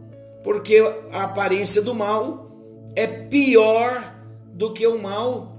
porque 0.42 0.78
a 1.12 1.24
aparência 1.24 1.82
do 1.82 1.94
mal 1.94 2.50
é 2.96 3.06
pior 3.06 4.14
do 4.46 4.72
que 4.72 4.86
o 4.86 5.00
mal. 5.00 5.52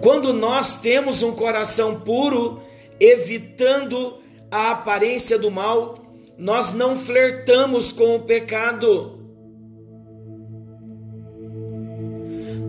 Quando 0.00 0.32
nós 0.32 0.76
temos 0.76 1.22
um 1.22 1.32
coração 1.32 2.00
puro, 2.00 2.60
evitando 3.00 4.18
a 4.50 4.70
aparência 4.70 5.38
do 5.38 5.50
mal, 5.50 5.96
nós 6.36 6.72
não 6.72 6.96
flertamos 6.96 7.90
com 7.90 8.14
o 8.14 8.20
pecado. 8.20 9.17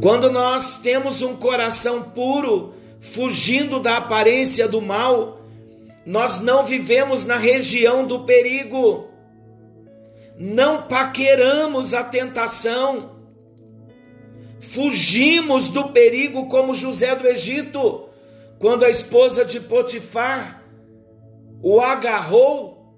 Quando 0.01 0.31
nós 0.31 0.79
temos 0.79 1.21
um 1.21 1.35
coração 1.35 2.03
puro, 2.03 2.73
fugindo 3.01 3.79
da 3.79 3.97
aparência 3.97 4.67
do 4.67 4.81
mal, 4.81 5.41
nós 6.05 6.39
não 6.39 6.65
vivemos 6.65 7.25
na 7.25 7.37
região 7.37 8.05
do 8.05 8.21
perigo, 8.21 9.09
não 10.37 10.83
paqueramos 10.83 11.93
a 11.93 12.03
tentação, 12.03 13.17
fugimos 14.61 15.67
do 15.67 15.89
perigo 15.89 16.47
como 16.47 16.73
José 16.73 17.15
do 17.15 17.27
Egito, 17.27 18.07
quando 18.57 18.85
a 18.85 18.89
esposa 18.89 19.43
de 19.43 19.59
Potifar 19.59 20.63
o 21.61 21.81
agarrou 21.81 22.95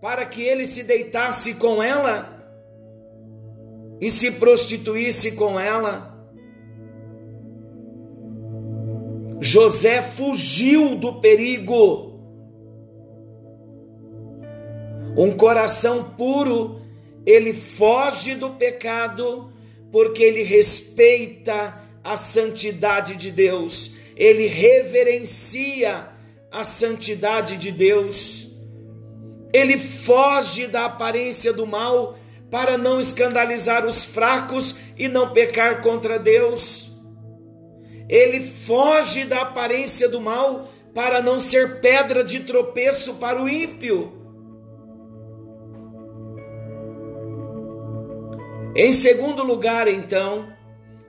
para 0.00 0.26
que 0.26 0.42
ele 0.42 0.66
se 0.66 0.82
deitasse 0.82 1.54
com 1.54 1.80
ela 1.80 2.40
e 4.00 4.10
se 4.10 4.32
prostituísse 4.32 5.32
com 5.32 5.60
ela. 5.60 6.09
José 9.40 10.02
fugiu 10.02 10.94
do 10.96 11.14
perigo 11.20 12.10
Um 15.16 15.32
coração 15.32 16.04
puro, 16.16 16.80
ele 17.26 17.52
foge 17.52 18.34
do 18.34 18.50
pecado 18.50 19.52
porque 19.90 20.22
ele 20.22 20.42
respeita 20.42 21.78
a 22.02 22.16
santidade 22.16 23.16
de 23.16 23.30
Deus, 23.30 23.96
ele 24.16 24.46
reverencia 24.46 26.08
a 26.50 26.64
santidade 26.64 27.56
de 27.56 27.70
Deus. 27.70 28.48
Ele 29.52 29.78
foge 29.78 30.66
da 30.66 30.84
aparência 30.84 31.52
do 31.52 31.66
mal 31.66 32.16
para 32.50 32.78
não 32.78 33.00
escandalizar 33.00 33.84
os 33.86 34.04
fracos 34.04 34.76
e 34.96 35.08
não 35.08 35.32
pecar 35.32 35.82
contra 35.82 36.18
Deus. 36.18 36.89
Ele 38.10 38.40
foge 38.40 39.24
da 39.24 39.42
aparência 39.42 40.08
do 40.08 40.20
mal 40.20 40.68
para 40.92 41.22
não 41.22 41.38
ser 41.38 41.80
pedra 41.80 42.24
de 42.24 42.40
tropeço 42.40 43.14
para 43.14 43.40
o 43.40 43.48
ímpio. 43.48 44.12
Em 48.74 48.90
segundo 48.90 49.44
lugar, 49.44 49.86
então, 49.86 50.52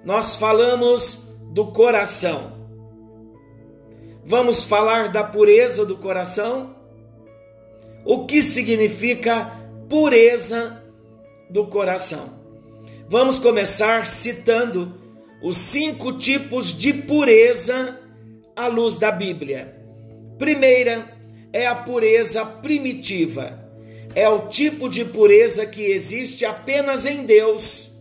nós 0.06 0.36
falamos 0.36 1.28
do 1.52 1.72
coração. 1.72 2.54
Vamos 4.24 4.64
falar 4.64 5.12
da 5.12 5.24
pureza 5.24 5.84
do 5.84 5.98
coração? 5.98 6.76
O 8.06 8.28
que 8.28 8.44
significa 8.44 9.60
pureza 9.90 10.84
do 11.50 11.66
coração? 11.66 12.40
Vamos 13.10 13.40
começar 13.40 14.06
citando 14.06 15.01
os 15.42 15.58
cinco 15.58 16.14
tipos 16.14 16.78
de 16.78 16.94
pureza 16.94 18.00
à 18.56 18.68
luz 18.68 18.98
da 18.98 19.12
Bíblia. 19.12 19.76
Primeira 20.38 21.18
é 21.52 21.68
a 21.68 21.76
pureza 21.76 22.46
primitiva 22.46 23.62
é 24.16 24.28
o 24.28 24.48
tipo 24.48 24.90
de 24.90 25.06
pureza 25.06 25.66
que 25.66 25.84
existe 25.84 26.46
apenas 26.46 27.06
em 27.06 27.24
Deus. 27.24 27.92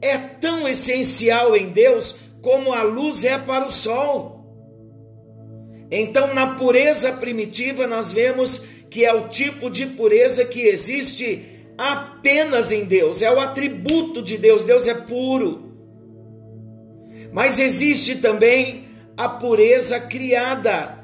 É 0.00 0.16
tão 0.16 0.68
essencial 0.68 1.56
em 1.56 1.68
Deus 1.68 2.16
como 2.42 2.72
a 2.72 2.82
luz 2.82 3.24
é 3.24 3.38
para 3.38 3.66
o 3.66 3.70
sol. 3.70 4.34
Então, 5.90 6.34
na 6.34 6.54
pureza 6.54 7.12
primitiva, 7.12 7.86
nós 7.86 8.12
vemos 8.12 8.64
que 8.90 9.04
é 9.04 9.12
o 9.12 9.28
tipo 9.28 9.70
de 9.70 9.86
pureza 9.86 10.44
que 10.44 10.62
existe 10.62 11.66
apenas 11.76 12.72
em 12.72 12.84
Deus, 12.84 13.20
é 13.20 13.30
o 13.30 13.38
atributo 13.38 14.22
de 14.22 14.38
Deus, 14.38 14.64
Deus 14.64 14.86
é 14.86 14.94
puro. 14.94 15.65
Mas 17.32 17.58
existe 17.58 18.16
também 18.16 18.88
a 19.16 19.28
pureza 19.28 20.00
criada. 20.00 20.96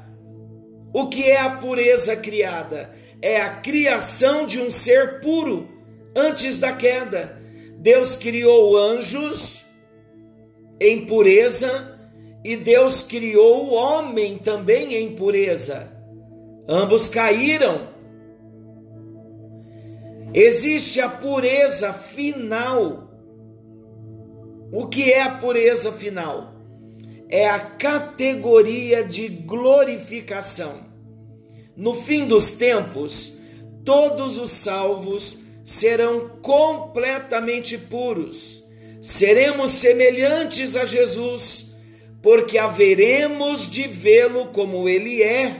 O 0.93 1.07
que 1.07 1.23
é 1.23 1.39
a 1.39 1.49
pureza 1.49 2.15
criada? 2.15 2.93
é 3.23 3.39
a 3.39 3.61
criação 3.61 4.45
de 4.45 4.59
um 4.59 4.69
ser 4.69 5.21
puro 5.21 5.69
antes 6.13 6.59
da 6.59 6.73
queda. 6.73 7.41
Deus 7.77 8.17
criou 8.17 8.75
anjos 8.75 9.63
em 10.77 11.05
pureza 11.05 11.97
e 12.43 12.57
Deus 12.57 13.01
criou 13.01 13.67
o 13.69 13.73
homem 13.73 14.37
também 14.37 14.95
em 14.95 15.15
pureza. 15.15 15.89
Ambos 16.67 17.07
caíram. 17.07 17.87
Existe 20.33 20.99
a 20.99 21.07
pureza 21.07 21.93
final. 21.93 23.09
O 24.75 24.87
que 24.87 25.13
é 25.13 25.21
a 25.21 25.29
pureza 25.29 25.91
final? 25.91 26.55
É 27.29 27.47
a 27.47 27.59
categoria 27.59 29.03
de 29.03 29.27
glorificação. 29.27 30.87
No 31.77 31.93
fim 31.93 32.25
dos 32.25 32.53
tempos, 32.53 33.37
todos 33.85 34.39
os 34.39 34.49
salvos 34.49 35.37
serão 35.63 36.27
completamente 36.41 37.77
puros, 37.77 38.63
seremos 38.99 39.69
semelhantes 39.69 40.75
a 40.75 40.85
Jesus, 40.85 41.75
porque 42.19 42.57
haveremos 42.57 43.69
de 43.69 43.87
vê-lo 43.87 44.47
como 44.47 44.89
ele 44.89 45.21
é. 45.21 45.55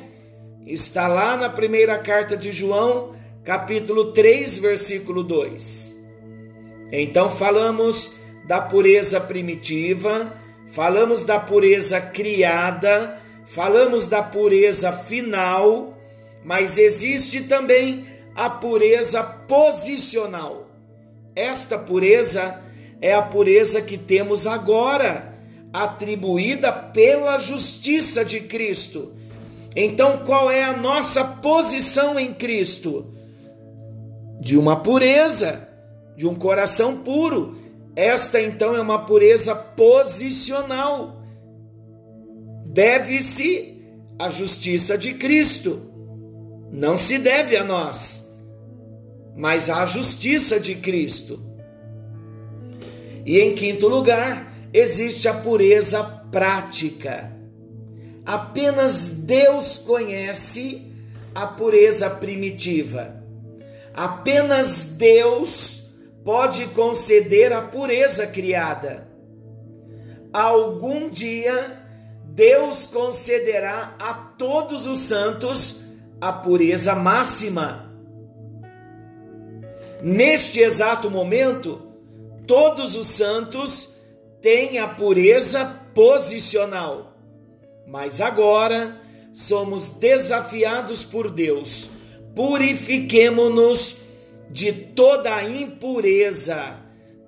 Está 0.65 1.07
lá 1.07 1.37
na 1.37 1.51
primeira 1.51 1.99
carta 1.99 2.35
de 2.35 2.51
João, 2.51 3.13
capítulo 3.43 4.11
3, 4.11 4.57
versículo 4.57 5.21
2. 5.21 6.01
Então 6.91 7.29
falamos 7.29 8.22
da 8.45 8.61
pureza 8.61 9.19
primitiva, 9.21 10.33
falamos 10.67 11.23
da 11.23 11.39
pureza 11.39 12.01
criada, 12.01 13.19
falamos 13.45 14.07
da 14.07 14.21
pureza 14.21 14.91
final, 14.91 15.97
mas 16.43 16.77
existe 16.77 17.41
também 17.43 18.05
a 18.35 18.49
pureza 18.49 19.23
posicional. 19.23 20.67
Esta 21.35 21.77
pureza 21.77 22.61
é 23.01 23.13
a 23.13 23.21
pureza 23.21 23.81
que 23.81 23.97
temos 23.97 24.45
agora, 24.45 25.33
atribuída 25.71 26.71
pela 26.71 27.37
justiça 27.37 28.23
de 28.23 28.41
Cristo. 28.41 29.13
Então, 29.75 30.19
qual 30.19 30.51
é 30.51 30.63
a 30.63 30.77
nossa 30.77 31.23
posição 31.23 32.19
em 32.19 32.33
Cristo? 32.33 33.13
De 34.39 34.57
uma 34.57 34.81
pureza, 34.81 35.67
de 36.15 36.27
um 36.27 36.35
coração 36.35 36.97
puro. 36.97 37.57
Esta 37.95 38.41
então 38.41 38.75
é 38.75 38.81
uma 38.81 39.05
pureza 39.05 39.55
posicional. 39.55 41.21
Deve-se 42.65 43.81
à 44.17 44.29
justiça 44.29 44.97
de 44.97 45.13
Cristo. 45.13 45.81
Não 46.71 46.97
se 46.97 47.19
deve 47.19 47.55
a 47.55 47.63
nós, 47.63 48.27
mas 49.35 49.69
à 49.69 49.85
justiça 49.85 50.59
de 50.59 50.75
Cristo. 50.75 51.39
E 53.25 53.39
em 53.39 53.53
quinto 53.53 53.87
lugar, 53.87 54.51
existe 54.73 55.27
a 55.27 55.33
pureza 55.33 56.03
prática. 56.31 57.31
Apenas 58.25 59.09
Deus 59.09 59.77
conhece 59.77 60.91
a 61.35 61.45
pureza 61.45 62.09
primitiva. 62.09 63.23
Apenas 63.93 64.95
Deus 64.97 65.82
pode 66.23 66.67
conceder 66.67 67.51
a 67.51 67.61
pureza 67.61 68.27
criada. 68.27 69.07
Algum 70.31 71.09
dia, 71.09 71.83
Deus 72.25 72.87
concederá 72.87 73.95
a 73.99 74.13
todos 74.13 74.87
os 74.87 74.97
santos 74.99 75.81
a 76.19 76.31
pureza 76.31 76.95
máxima. 76.95 77.91
Neste 80.01 80.59
exato 80.59 81.09
momento, 81.09 81.81
todos 82.47 82.95
os 82.95 83.07
santos 83.07 83.93
têm 84.41 84.79
a 84.79 84.87
pureza 84.87 85.65
posicional. 85.93 87.13
Mas 87.87 88.19
agora 88.19 88.99
somos 89.31 89.91
desafiados 89.91 91.03
por 91.03 91.29
Deus. 91.29 91.89
Purifiquemo-nos 92.35 94.02
de 94.53 94.71
toda 94.71 95.35
a 95.35 95.49
impureza, 95.49 96.79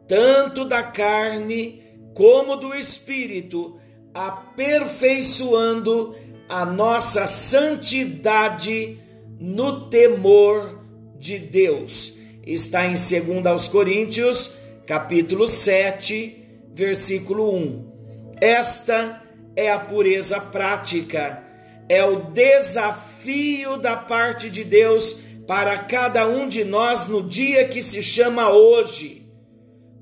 tanto 0.07 0.63
da 0.63 0.83
carne 0.83 1.81
como 2.13 2.55
do 2.55 2.75
espírito, 2.75 3.79
aperfeiçoando 4.13 6.15
a 6.47 6.63
nossa 6.65 7.27
santidade 7.27 8.99
no 9.39 9.89
temor 9.89 10.85
de 11.17 11.39
Deus. 11.39 12.19
Está 12.45 12.85
em 12.85 12.93
2 12.93 13.67
Coríntios 13.69 14.57
capítulo 14.85 15.47
7, 15.47 16.43
versículo 16.75 17.55
1. 17.55 18.35
Esta 18.39 19.23
é 19.55 19.71
a 19.71 19.79
pureza 19.79 20.39
prática, 20.39 21.43
é 21.89 22.05
o 22.05 22.29
desafio 22.29 23.77
da 23.77 23.95
parte 23.95 24.47
de 24.47 24.63
Deus 24.63 25.24
para 25.47 25.77
cada 25.77 26.27
um 26.27 26.47
de 26.47 26.63
nós 26.63 27.08
no 27.08 27.21
dia 27.21 27.67
que 27.67 27.81
se 27.81 28.01
chama 28.01 28.49
hoje. 28.49 29.27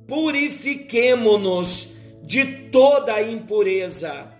Purifiquemo-nos 0.08 1.94
de 2.24 2.46
toda 2.72 3.14
a 3.16 3.22
impureza, 3.22 4.32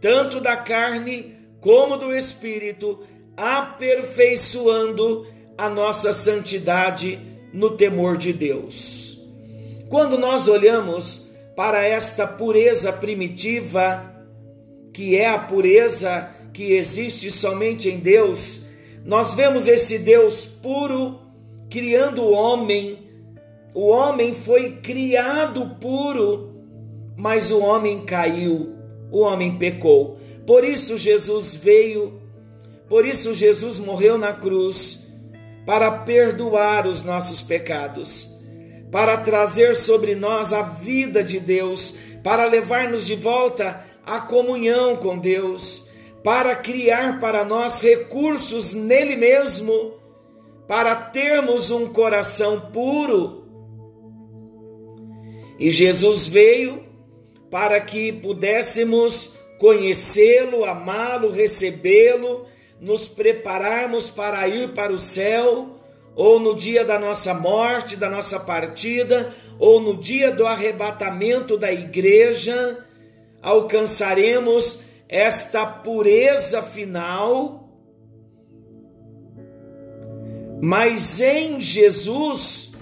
tanto 0.00 0.40
da 0.40 0.56
carne 0.56 1.36
como 1.60 1.96
do 1.96 2.16
espírito, 2.16 3.00
aperfeiçoando 3.36 5.26
a 5.56 5.68
nossa 5.68 6.12
santidade 6.12 7.18
no 7.52 7.70
temor 7.70 8.16
de 8.16 8.32
Deus. 8.32 9.20
Quando 9.88 10.16
nós 10.18 10.48
olhamos 10.48 11.28
para 11.56 11.82
esta 11.84 12.26
pureza 12.26 12.92
primitiva, 12.92 14.14
que 14.92 15.16
é 15.16 15.28
a 15.28 15.38
pureza 15.38 16.30
que 16.52 16.72
existe 16.72 17.30
somente 17.30 17.88
em 17.88 17.98
Deus, 17.98 18.67
nós 19.08 19.34
vemos 19.34 19.66
esse 19.66 19.98
Deus 19.98 20.44
puro 20.46 21.18
criando 21.68 22.22
o 22.22 22.30
homem. 22.30 23.00
O 23.74 23.88
homem 23.88 24.32
foi 24.32 24.76
criado 24.76 25.76
puro, 25.80 26.54
mas 27.16 27.50
o 27.50 27.60
homem 27.60 28.04
caiu, 28.04 28.74
o 29.10 29.20
homem 29.20 29.58
pecou. 29.58 30.18
Por 30.46 30.64
isso 30.64 30.96
Jesus 30.96 31.56
veio, 31.56 32.20
por 32.88 33.04
isso 33.04 33.34
Jesus 33.34 33.80
morreu 33.80 34.16
na 34.16 34.32
cruz, 34.32 35.06
para 35.66 35.90
perdoar 35.90 36.86
os 36.86 37.02
nossos 37.02 37.42
pecados 37.42 38.38
para 38.90 39.16
trazer 39.18 39.76
sobre 39.76 40.14
nós 40.14 40.52
a 40.52 40.62
vida 40.62 41.22
de 41.22 41.38
Deus, 41.38 41.96
para 42.22 42.46
levar-nos 42.46 43.06
de 43.06 43.14
volta 43.14 43.84
à 44.04 44.20
comunhão 44.20 44.96
com 44.96 45.18
Deus, 45.18 45.87
para 46.28 46.54
criar 46.54 47.18
para 47.20 47.42
nós 47.42 47.80
recursos 47.80 48.74
nele 48.74 49.16
mesmo, 49.16 49.94
para 50.66 50.94
termos 50.94 51.70
um 51.70 51.86
coração 51.86 52.60
puro. 52.70 53.48
E 55.58 55.70
Jesus 55.70 56.26
veio 56.26 56.84
para 57.50 57.80
que 57.80 58.12
pudéssemos 58.12 59.36
conhecê-lo, 59.58 60.66
amá-lo, 60.66 61.30
recebê-lo, 61.30 62.44
nos 62.78 63.08
prepararmos 63.08 64.10
para 64.10 64.46
ir 64.46 64.74
para 64.74 64.92
o 64.92 64.98
céu 64.98 65.80
ou 66.14 66.38
no 66.38 66.54
dia 66.54 66.84
da 66.84 66.98
nossa 66.98 67.32
morte, 67.32 67.96
da 67.96 68.10
nossa 68.10 68.38
partida, 68.38 69.34
ou 69.58 69.80
no 69.80 69.96
dia 69.96 70.30
do 70.30 70.46
arrebatamento 70.46 71.56
da 71.56 71.72
igreja, 71.72 72.84
alcançaremos 73.40 74.87
esta 75.08 75.64
pureza 75.64 76.62
final. 76.62 77.66
Mas 80.60 81.20
em 81.20 81.60
Jesus, 81.60 82.72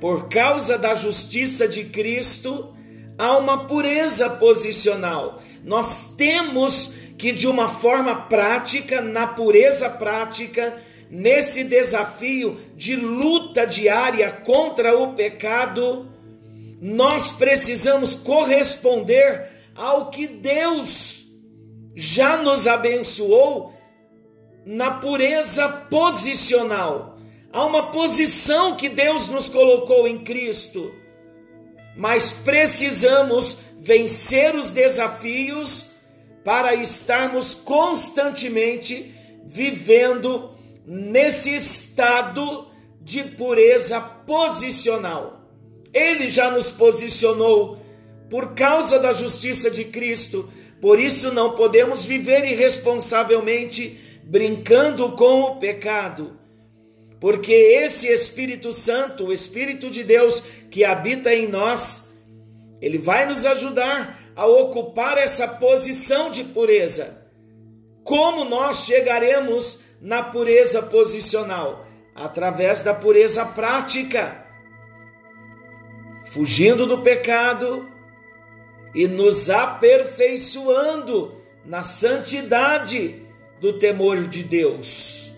por 0.00 0.28
causa 0.28 0.76
da 0.76 0.94
justiça 0.94 1.68
de 1.68 1.84
Cristo, 1.84 2.74
há 3.18 3.36
uma 3.38 3.66
pureza 3.66 4.30
posicional. 4.30 5.40
Nós 5.62 6.14
temos 6.16 6.94
que, 7.16 7.32
de 7.32 7.46
uma 7.46 7.68
forma 7.68 8.14
prática, 8.14 9.00
na 9.00 9.26
pureza 9.26 9.88
prática, 9.88 10.76
nesse 11.10 11.64
desafio 11.64 12.58
de 12.74 12.96
luta 12.96 13.66
diária 13.66 14.30
contra 14.30 14.98
o 14.98 15.14
pecado, 15.14 16.08
nós 16.80 17.30
precisamos 17.32 18.14
corresponder 18.14 19.50
ao 19.74 20.10
que 20.10 20.26
Deus 20.26 21.25
já 21.96 22.36
nos 22.36 22.66
abençoou 22.66 23.72
na 24.66 24.90
pureza 24.90 25.66
posicional. 25.66 27.16
Há 27.50 27.64
uma 27.64 27.90
posição 27.90 28.76
que 28.76 28.90
Deus 28.90 29.28
nos 29.28 29.48
colocou 29.48 30.06
em 30.06 30.18
Cristo, 30.18 30.92
mas 31.96 32.32
precisamos 32.32 33.56
vencer 33.80 34.54
os 34.54 34.70
desafios 34.70 35.86
para 36.44 36.74
estarmos 36.74 37.54
constantemente 37.54 39.14
vivendo 39.46 40.50
nesse 40.84 41.56
estado 41.56 42.68
de 43.00 43.22
pureza 43.22 44.00
posicional. 44.00 45.40
Ele 45.94 46.28
já 46.28 46.50
nos 46.50 46.70
posicionou 46.70 47.78
por 48.28 48.54
causa 48.54 48.98
da 48.98 49.12
justiça 49.12 49.70
de 49.70 49.84
Cristo, 49.84 50.50
por 50.80 51.00
isso 51.00 51.32
não 51.32 51.54
podemos 51.54 52.04
viver 52.04 52.44
irresponsavelmente 52.44 54.00
brincando 54.24 55.12
com 55.12 55.42
o 55.42 55.56
pecado. 55.56 56.38
Porque 57.20 57.52
esse 57.52 58.08
Espírito 58.08 58.72
Santo, 58.72 59.26
o 59.26 59.32
Espírito 59.32 59.90
de 59.90 60.04
Deus 60.04 60.42
que 60.70 60.84
habita 60.84 61.34
em 61.34 61.46
nós, 61.46 62.14
ele 62.80 62.98
vai 62.98 63.26
nos 63.26 63.46
ajudar 63.46 64.20
a 64.36 64.46
ocupar 64.46 65.16
essa 65.16 65.48
posição 65.48 66.30
de 66.30 66.44
pureza. 66.44 67.26
Como 68.04 68.44
nós 68.44 68.84
chegaremos 68.84 69.80
na 70.00 70.22
pureza 70.22 70.82
posicional, 70.82 71.86
através 72.14 72.82
da 72.82 72.94
pureza 72.94 73.44
prática. 73.44 74.44
fugindo 76.30 76.86
do 76.86 76.98
pecado 76.98 77.88
e 78.96 79.06
nos 79.06 79.50
aperfeiçoando 79.50 81.34
na 81.66 81.84
santidade 81.84 83.22
do 83.60 83.78
temor 83.78 84.22
de 84.26 84.42
Deus. 84.42 85.30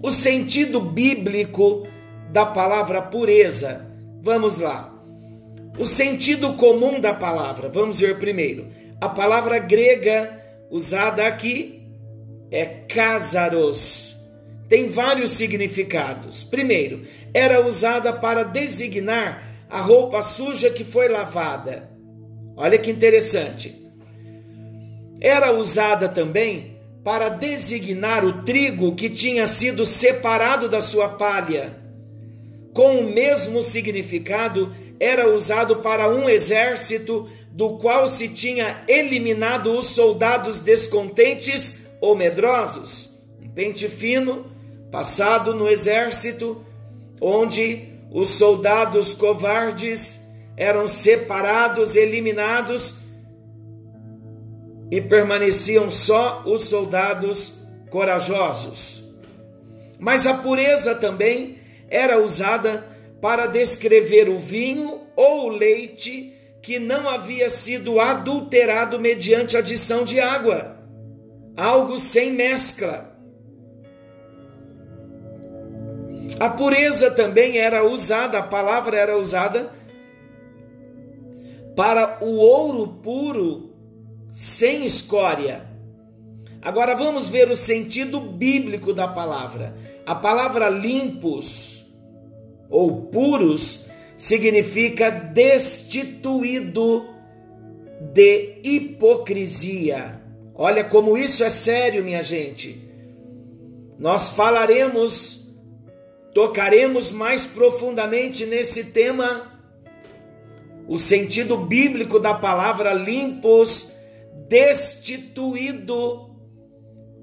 O 0.00 0.12
sentido 0.12 0.80
bíblico 0.80 1.86
da 2.30 2.46
palavra 2.46 3.02
pureza. 3.02 3.92
Vamos 4.22 4.58
lá. 4.58 4.94
O 5.76 5.84
sentido 5.84 6.54
comum 6.54 7.00
da 7.00 7.12
palavra. 7.12 7.68
Vamos 7.68 7.98
ver 7.98 8.18
primeiro. 8.18 8.68
A 9.00 9.08
palavra 9.08 9.58
grega 9.58 10.40
usada 10.70 11.26
aqui 11.26 11.82
é 12.52 12.64
casaros. 12.64 14.14
Tem 14.68 14.86
vários 14.86 15.32
significados. 15.32 16.44
Primeiro, 16.44 17.02
era 17.34 17.66
usada 17.66 18.12
para 18.12 18.44
designar 18.44 19.44
a 19.68 19.80
roupa 19.80 20.22
suja 20.22 20.70
que 20.70 20.84
foi 20.84 21.08
lavada. 21.08 21.91
Olha 22.56 22.78
que 22.78 22.90
interessante. 22.90 23.74
Era 25.20 25.52
usada 25.52 26.08
também 26.08 26.80
para 27.04 27.28
designar 27.28 28.24
o 28.24 28.42
trigo 28.42 28.94
que 28.94 29.10
tinha 29.10 29.46
sido 29.46 29.84
separado 29.84 30.68
da 30.68 30.80
sua 30.80 31.08
palha. 31.08 31.76
Com 32.72 33.00
o 33.00 33.04
mesmo 33.04 33.62
significado, 33.62 34.74
era 34.98 35.34
usado 35.34 35.76
para 35.76 36.08
um 36.08 36.28
exército 36.28 37.28
do 37.50 37.76
qual 37.78 38.08
se 38.08 38.28
tinha 38.28 38.82
eliminado 38.88 39.78
os 39.78 39.88
soldados 39.88 40.60
descontentes 40.60 41.86
ou 42.00 42.14
medrosos. 42.14 43.18
Um 43.40 43.48
pente 43.48 43.88
fino, 43.88 44.46
passado 44.90 45.54
no 45.54 45.68
exército, 45.68 46.64
onde 47.20 47.88
os 48.10 48.30
soldados 48.30 49.12
covardes 49.12 50.21
eram 50.56 50.86
separados, 50.86 51.96
eliminados 51.96 52.96
e 54.90 55.00
permaneciam 55.00 55.90
só 55.90 56.42
os 56.44 56.62
soldados 56.62 57.58
corajosos. 57.90 59.10
Mas 59.98 60.26
a 60.26 60.34
pureza 60.34 60.94
também 60.94 61.58
era 61.88 62.22
usada 62.22 62.84
para 63.20 63.46
descrever 63.46 64.28
o 64.28 64.38
vinho 64.38 65.00
ou 65.14 65.46
o 65.46 65.48
leite 65.48 66.34
que 66.60 66.78
não 66.78 67.08
havia 67.08 67.48
sido 67.50 68.00
adulterado 68.00 68.98
mediante 68.98 69.56
adição 69.56 70.04
de 70.04 70.20
água, 70.20 70.76
algo 71.56 71.98
sem 71.98 72.32
mescla. 72.32 73.12
A 76.38 76.48
pureza 76.48 77.10
também 77.10 77.58
era 77.58 77.84
usada, 77.84 78.38
a 78.38 78.42
palavra 78.42 78.96
era 78.96 79.16
usada 79.16 79.72
para 81.76 82.18
o 82.24 82.36
ouro 82.36 82.88
puro 83.02 83.72
sem 84.32 84.84
escória. 84.84 85.66
Agora 86.60 86.94
vamos 86.94 87.28
ver 87.28 87.50
o 87.50 87.56
sentido 87.56 88.20
bíblico 88.20 88.92
da 88.92 89.08
palavra. 89.08 89.74
A 90.06 90.14
palavra 90.14 90.68
limpos 90.68 91.84
ou 92.70 93.02
puros 93.06 93.86
significa 94.16 95.10
destituído 95.10 97.04
de 98.12 98.60
hipocrisia. 98.62 100.20
Olha 100.54 100.84
como 100.84 101.16
isso 101.16 101.42
é 101.44 101.50
sério, 101.50 102.04
minha 102.04 102.22
gente. 102.22 102.88
Nós 103.98 104.30
falaremos, 104.30 105.48
tocaremos 106.34 107.10
mais 107.10 107.46
profundamente 107.46 108.46
nesse 108.46 108.92
tema, 108.92 109.51
o 110.92 110.98
sentido 110.98 111.56
bíblico 111.56 112.18
da 112.18 112.34
palavra 112.34 112.92
limpos 112.92 113.92
destituído 114.46 116.36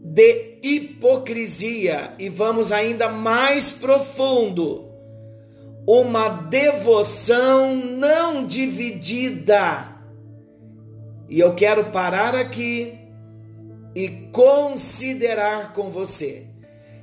de 0.03 0.57
hipocrisia 0.63 2.15
e 2.17 2.29
vamos 2.29 2.71
ainda 2.71 3.09
mais 3.09 3.71
profundo. 3.71 4.89
Uma 5.85 6.29
devoção 6.29 7.75
não 7.75 8.43
dividida. 8.43 9.87
E 11.29 11.39
eu 11.39 11.53
quero 11.53 11.91
parar 11.91 12.33
aqui 12.33 12.97
e 13.93 14.09
considerar 14.31 15.73
com 15.73 15.91
você. 15.91 16.47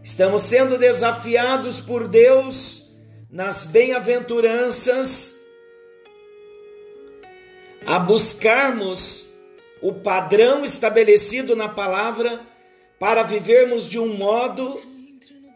Estamos 0.02 0.42
sendo 0.42 0.76
desafiados 0.76 1.78
por 1.78 2.08
Deus 2.08 2.92
nas 3.30 3.62
bem-aventuranças 3.62 5.35
a 7.86 8.00
buscarmos 8.00 9.28
o 9.80 9.92
padrão 9.92 10.64
estabelecido 10.64 11.54
na 11.54 11.68
palavra 11.68 12.40
para 12.98 13.22
vivermos 13.22 13.88
de 13.88 13.96
um 13.96 14.16
modo 14.16 14.82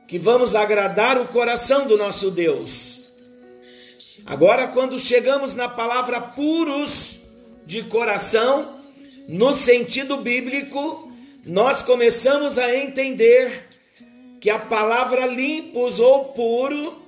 que 0.06 0.16
vamos 0.16 0.54
agradar 0.54 1.20
o 1.20 1.26
coração 1.26 1.88
do 1.88 1.96
nosso 1.96 2.30
Deus. 2.30 3.00
Agora, 4.24 4.68
quando 4.68 4.98
chegamos 5.00 5.56
na 5.56 5.68
palavra 5.68 6.20
puros 6.20 7.22
de 7.66 7.82
coração, 7.84 8.80
no 9.26 9.52
sentido 9.52 10.18
bíblico, 10.18 11.12
nós 11.44 11.82
começamos 11.82 12.58
a 12.58 12.76
entender 12.76 13.68
que 14.40 14.50
a 14.50 14.58
palavra 14.58 15.26
limpos 15.26 15.98
ou 15.98 16.26
puro, 16.26 17.02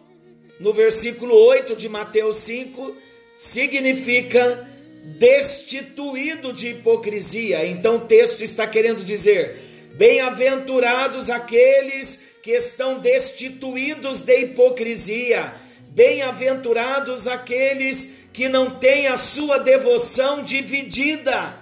no 0.59 0.73
versículo 0.73 1.35
8 1.35 1.77
de 1.77 1.89
Mateus 1.89 2.39
5, 2.39 2.97
significa 3.37 4.69
destituído 5.03 6.53
de 6.53 6.69
hipocrisia. 6.69 7.67
Então 7.67 7.97
o 7.97 8.01
texto 8.01 8.43
está 8.43 8.67
querendo 8.67 9.05
dizer: 9.05 9.91
bem-aventurados 9.95 11.29
aqueles 11.29 12.23
que 12.43 12.53
estão 12.53 12.99
destituídos 13.01 14.21
de 14.21 14.41
hipocrisia, 14.41 15.55
bem-aventurados 15.89 17.27
aqueles 17.27 18.13
que 18.33 18.49
não 18.49 18.79
têm 18.79 19.09
a 19.09 19.19
sua 19.19 19.59
devoção 19.59 20.43
dividida. 20.43 21.61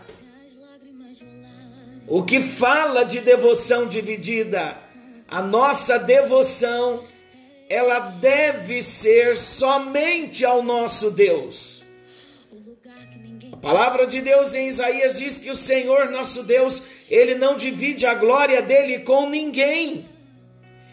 O 2.06 2.22
que 2.24 2.40
fala 2.40 3.04
de 3.04 3.20
devoção 3.20 3.86
dividida? 3.86 4.76
A 5.28 5.40
nossa 5.40 5.96
devoção, 5.96 7.04
ela 7.68 8.00
deve 8.00 8.82
ser 8.82 9.36
somente 9.36 10.44
ao 10.44 10.60
nosso 10.60 11.12
Deus 11.12 11.80
palavra 13.60 14.06
de 14.06 14.20
Deus 14.20 14.54
em 14.54 14.68
Isaías 14.68 15.18
diz 15.18 15.38
que 15.38 15.50
o 15.50 15.56
Senhor 15.56 16.10
nosso 16.10 16.42
Deus, 16.42 16.82
ele 17.08 17.34
não 17.34 17.56
divide 17.56 18.06
a 18.06 18.14
glória 18.14 18.62
dele 18.62 19.00
com 19.00 19.28
ninguém. 19.28 20.06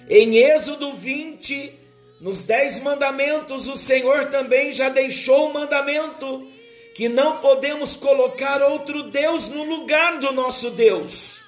Em 0.09 0.37
Êxodo 0.37 0.93
20, 0.93 1.73
nos 2.21 2.43
Dez 2.43 2.79
Mandamentos, 2.79 3.67
o 3.67 3.75
Senhor 3.75 4.25
também 4.25 4.73
já 4.73 4.89
deixou 4.89 5.49
o 5.49 5.53
mandamento 5.53 6.47
que 6.95 7.07
não 7.07 7.37
podemos 7.37 7.95
colocar 7.95 8.61
outro 8.63 9.03
Deus 9.03 9.49
no 9.49 9.63
lugar 9.63 10.19
do 10.19 10.31
nosso 10.31 10.71
Deus. 10.71 11.41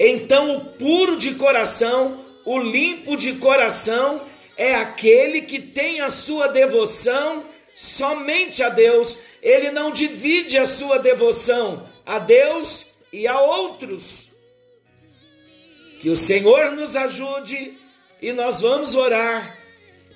Então, 0.00 0.56
o 0.56 0.60
puro 0.60 1.16
de 1.16 1.34
coração, 1.34 2.24
o 2.44 2.58
limpo 2.58 3.16
de 3.16 3.34
coração, 3.34 4.22
é 4.56 4.74
aquele 4.74 5.42
que 5.42 5.60
tem 5.60 6.00
a 6.00 6.10
sua 6.10 6.48
devoção 6.48 7.44
somente 7.74 8.62
a 8.62 8.68
Deus 8.68 9.18
ele 9.42 9.70
não 9.70 9.90
divide 9.90 10.58
a 10.58 10.66
sua 10.66 10.98
devoção 10.98 11.88
a 12.04 12.18
Deus 12.18 12.86
e 13.12 13.26
a 13.26 13.40
outros. 13.40 14.30
Que 16.00 16.10
o 16.10 16.16
Senhor 16.16 16.72
nos 16.72 16.96
ajude 16.96 17.76
e 18.22 18.32
nós 18.32 18.60
vamos 18.60 18.94
orar, 18.94 19.56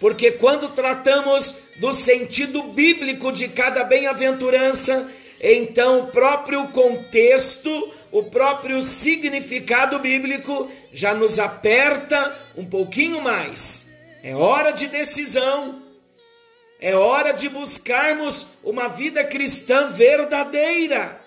porque 0.00 0.32
quando 0.32 0.70
tratamos 0.70 1.56
do 1.76 1.92
sentido 1.92 2.62
bíblico 2.64 3.32
de 3.32 3.48
cada 3.48 3.85
bem-aventurança, 3.85 5.11
então 5.40 6.00
o 6.00 6.06
próprio 6.08 6.68
contexto, 6.68 7.92
o 8.11 8.24
próprio 8.24 8.82
significado 8.82 9.98
bíblico 9.98 10.70
já 10.92 11.14
nos 11.14 11.38
aperta 11.38 12.37
um 12.56 12.64
pouquinho 12.64 13.20
mais. 13.20 13.92
É 14.22 14.37
hora 14.37 14.70
de 14.70 14.87
decisão 14.87 15.81
é 16.82 16.96
hora 16.96 17.30
de 17.32 17.48
buscarmos 17.48 18.44
uma 18.64 18.88
vida 18.88 19.22
cristã 19.22 19.86
verdadeira 19.86 21.24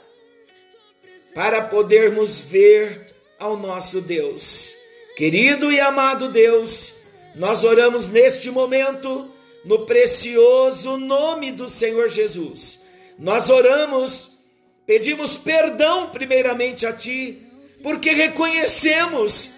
para 1.34 1.62
podermos 1.62 2.42
ver 2.42 3.06
ao 3.40 3.56
nosso 3.56 4.02
Deus. 4.02 4.76
Querido 5.16 5.72
e 5.72 5.80
amado 5.80 6.28
Deus, 6.28 6.94
nós 7.36 7.64
oramos 7.64 8.10
neste 8.10 8.52
momento 8.52 9.32
no 9.64 9.86
precioso 9.86 10.98
nome 10.98 11.54
do 11.54 11.70
Senhor 11.70 12.10
Jesus. 12.10 12.82
Nós 13.18 13.50
oramos, 13.50 14.38
pedimos 14.86 15.38
perdão 15.38 16.10
primeiramente 16.10 16.86
a 16.86 16.92
Ti, 16.92 17.42
porque 17.82 18.12
reconhecemos 18.12 19.52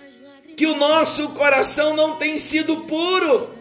que 0.55 0.67
o 0.67 0.75
nosso 0.75 1.29
coração 1.29 1.95
não 1.95 2.17
tem 2.17 2.37
sido 2.37 2.81
puro 2.81 3.56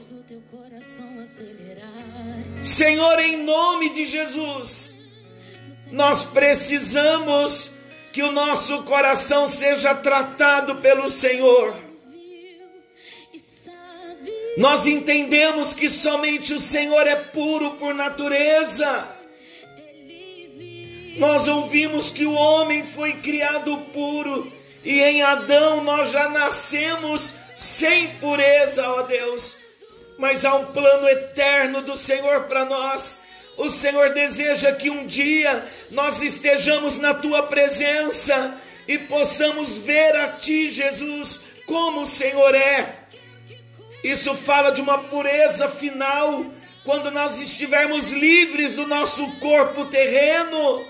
Senhor, 2.66 3.20
em 3.20 3.44
nome 3.44 3.90
de 3.90 4.04
Jesus, 4.04 4.96
nós 5.92 6.24
precisamos 6.24 7.70
que 8.12 8.24
o 8.24 8.32
nosso 8.32 8.82
coração 8.82 9.46
seja 9.46 9.94
tratado 9.94 10.76
pelo 10.76 11.08
Senhor. 11.08 11.76
Nós 14.58 14.86
entendemos 14.86 15.74
que 15.74 15.88
somente 15.88 16.54
o 16.54 16.60
Senhor 16.60 17.06
é 17.06 17.14
puro 17.14 17.74
por 17.74 17.94
natureza. 17.94 19.08
Nós 21.18 21.46
ouvimos 21.46 22.10
que 22.10 22.26
o 22.26 22.32
homem 22.32 22.84
foi 22.84 23.12
criado 23.14 23.78
puro 23.92 24.52
e 24.84 25.00
em 25.00 25.22
Adão 25.22 25.84
nós 25.84 26.10
já 26.10 26.28
nascemos 26.28 27.32
sem 27.54 28.16
pureza, 28.16 28.88
ó 28.88 29.02
Deus. 29.02 29.65
Mas 30.18 30.44
há 30.44 30.54
um 30.54 30.66
plano 30.66 31.08
eterno 31.08 31.82
do 31.82 31.96
Senhor 31.96 32.44
para 32.44 32.64
nós. 32.64 33.22
O 33.56 33.70
Senhor 33.70 34.12
deseja 34.12 34.72
que 34.72 34.90
um 34.90 35.06
dia 35.06 35.66
nós 35.90 36.22
estejamos 36.22 36.98
na 36.98 37.14
tua 37.14 37.42
presença 37.44 38.58
e 38.86 38.98
possamos 38.98 39.76
ver 39.78 40.14
a 40.16 40.28
ti, 40.28 40.68
Jesus, 40.68 41.40
como 41.66 42.02
o 42.02 42.06
Senhor 42.06 42.54
é. 42.54 43.06
Isso 44.04 44.34
fala 44.34 44.70
de 44.70 44.80
uma 44.80 44.98
pureza 44.98 45.68
final 45.68 46.46
quando 46.84 47.10
nós 47.10 47.40
estivermos 47.40 48.12
livres 48.12 48.72
do 48.72 48.86
nosso 48.86 49.26
corpo 49.40 49.86
terreno. 49.86 50.86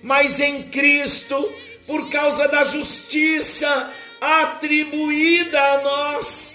Mas 0.00 0.38
em 0.38 0.62
Cristo, 0.64 1.52
por 1.86 2.08
causa 2.08 2.46
da 2.46 2.62
justiça 2.62 3.92
atribuída 4.20 5.60
a 5.60 5.82
nós, 5.82 6.47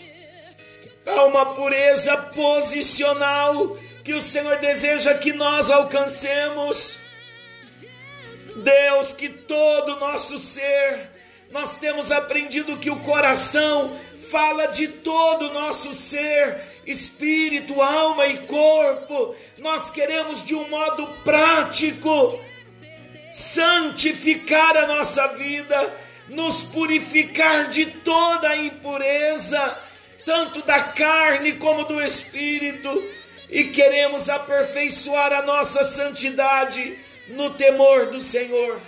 há 1.05 1.25
uma 1.25 1.53
pureza 1.53 2.15
posicional 2.17 3.77
que 4.03 4.13
o 4.13 4.21
Senhor 4.21 4.57
deseja 4.57 5.13
que 5.13 5.33
nós 5.33 5.71
alcancemos. 5.71 6.99
Deus, 8.55 9.13
que 9.13 9.29
todo 9.29 9.95
o 9.95 9.99
nosso 9.99 10.37
ser, 10.37 11.09
nós 11.51 11.77
temos 11.77 12.11
aprendido 12.11 12.77
que 12.77 12.89
o 12.89 12.99
coração 12.99 13.95
fala 14.29 14.67
de 14.67 14.87
todo 14.87 15.49
o 15.49 15.53
nosso 15.53 15.93
ser, 15.93 16.61
espírito, 16.85 17.81
alma 17.81 18.27
e 18.27 18.39
corpo. 18.39 19.35
Nós 19.57 19.89
queremos 19.89 20.43
de 20.43 20.55
um 20.55 20.67
modo 20.69 21.07
prático 21.23 22.39
santificar 23.31 24.77
a 24.77 24.87
nossa 24.87 25.27
vida, 25.29 25.95
nos 26.29 26.63
purificar 26.63 27.67
de 27.67 27.85
toda 27.85 28.49
a 28.49 28.57
impureza, 28.57 29.77
tanto 30.25 30.62
da 30.62 30.81
carne 30.81 31.53
como 31.53 31.83
do 31.83 32.01
espírito, 32.01 33.03
e 33.49 33.65
queremos 33.65 34.29
aperfeiçoar 34.29 35.31
a 35.31 35.41
nossa 35.41 35.83
santidade 35.83 36.97
no 37.27 37.51
temor 37.51 38.07
do 38.07 38.21
Senhor. 38.21 38.79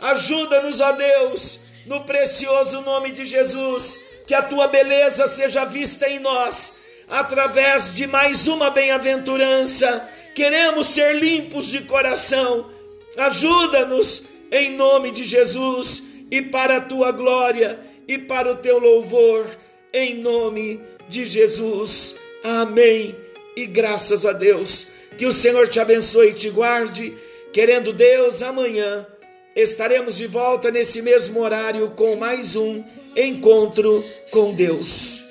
Ajuda-nos, 0.00 0.80
ó 0.80 0.92
Deus, 0.92 1.60
no 1.86 2.04
precioso 2.04 2.80
nome 2.82 3.12
de 3.12 3.24
Jesus 3.24 4.12
que 4.26 4.34
a 4.34 4.42
tua 4.42 4.68
beleza 4.68 5.26
seja 5.26 5.64
vista 5.64 6.08
em 6.08 6.18
nós, 6.18 6.78
através 7.08 7.94
de 7.94 8.06
mais 8.06 8.46
uma 8.46 8.70
bem-aventurança. 8.70 10.08
Queremos 10.34 10.88
ser 10.88 11.16
limpos 11.16 11.66
de 11.66 11.82
coração. 11.82 12.70
Ajuda-nos 13.16 14.26
em 14.50 14.72
nome 14.76 15.10
de 15.10 15.24
Jesus 15.24 16.04
e 16.30 16.40
para 16.40 16.78
a 16.78 16.80
tua 16.80 17.12
glória 17.12 17.78
e 18.08 18.16
para 18.16 18.50
o 18.50 18.56
teu 18.56 18.78
louvor, 18.78 19.46
em 19.92 20.20
nome 20.20 20.80
de 21.08 21.26
Jesus. 21.26 22.16
Amém. 22.42 23.14
E 23.56 23.66
graças 23.66 24.24
a 24.24 24.32
Deus. 24.32 24.88
Que 25.16 25.26
o 25.26 25.32
Senhor 25.32 25.68
te 25.68 25.78
abençoe 25.78 26.30
e 26.30 26.34
te 26.34 26.50
guarde. 26.50 27.14
Querendo 27.52 27.92
Deus, 27.92 28.42
amanhã 28.42 29.06
estaremos 29.54 30.16
de 30.16 30.26
volta 30.26 30.70
nesse 30.70 31.02
mesmo 31.02 31.40
horário 31.40 31.90
com 31.90 32.16
mais 32.16 32.56
um 32.56 32.82
encontro 33.14 34.04
com 34.30 34.54
Deus. 34.54 35.24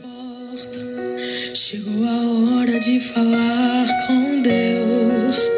Chegou 1.55 2.03
a 2.05 2.59
hora 2.59 2.79
de 2.79 2.99
falar 2.99 3.87
com 4.05 4.41
Deus. 4.41 5.49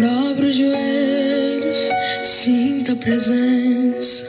Dobra 0.00 0.46
os 0.46 0.54
joelhos, 0.54 1.90
sinta 2.24 2.92
a 2.92 2.96
presença 2.96 4.26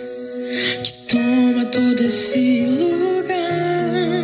que 0.83 0.93
toma 1.07 1.65
todo 1.65 2.03
esse 2.03 2.65
lugar. 2.65 3.68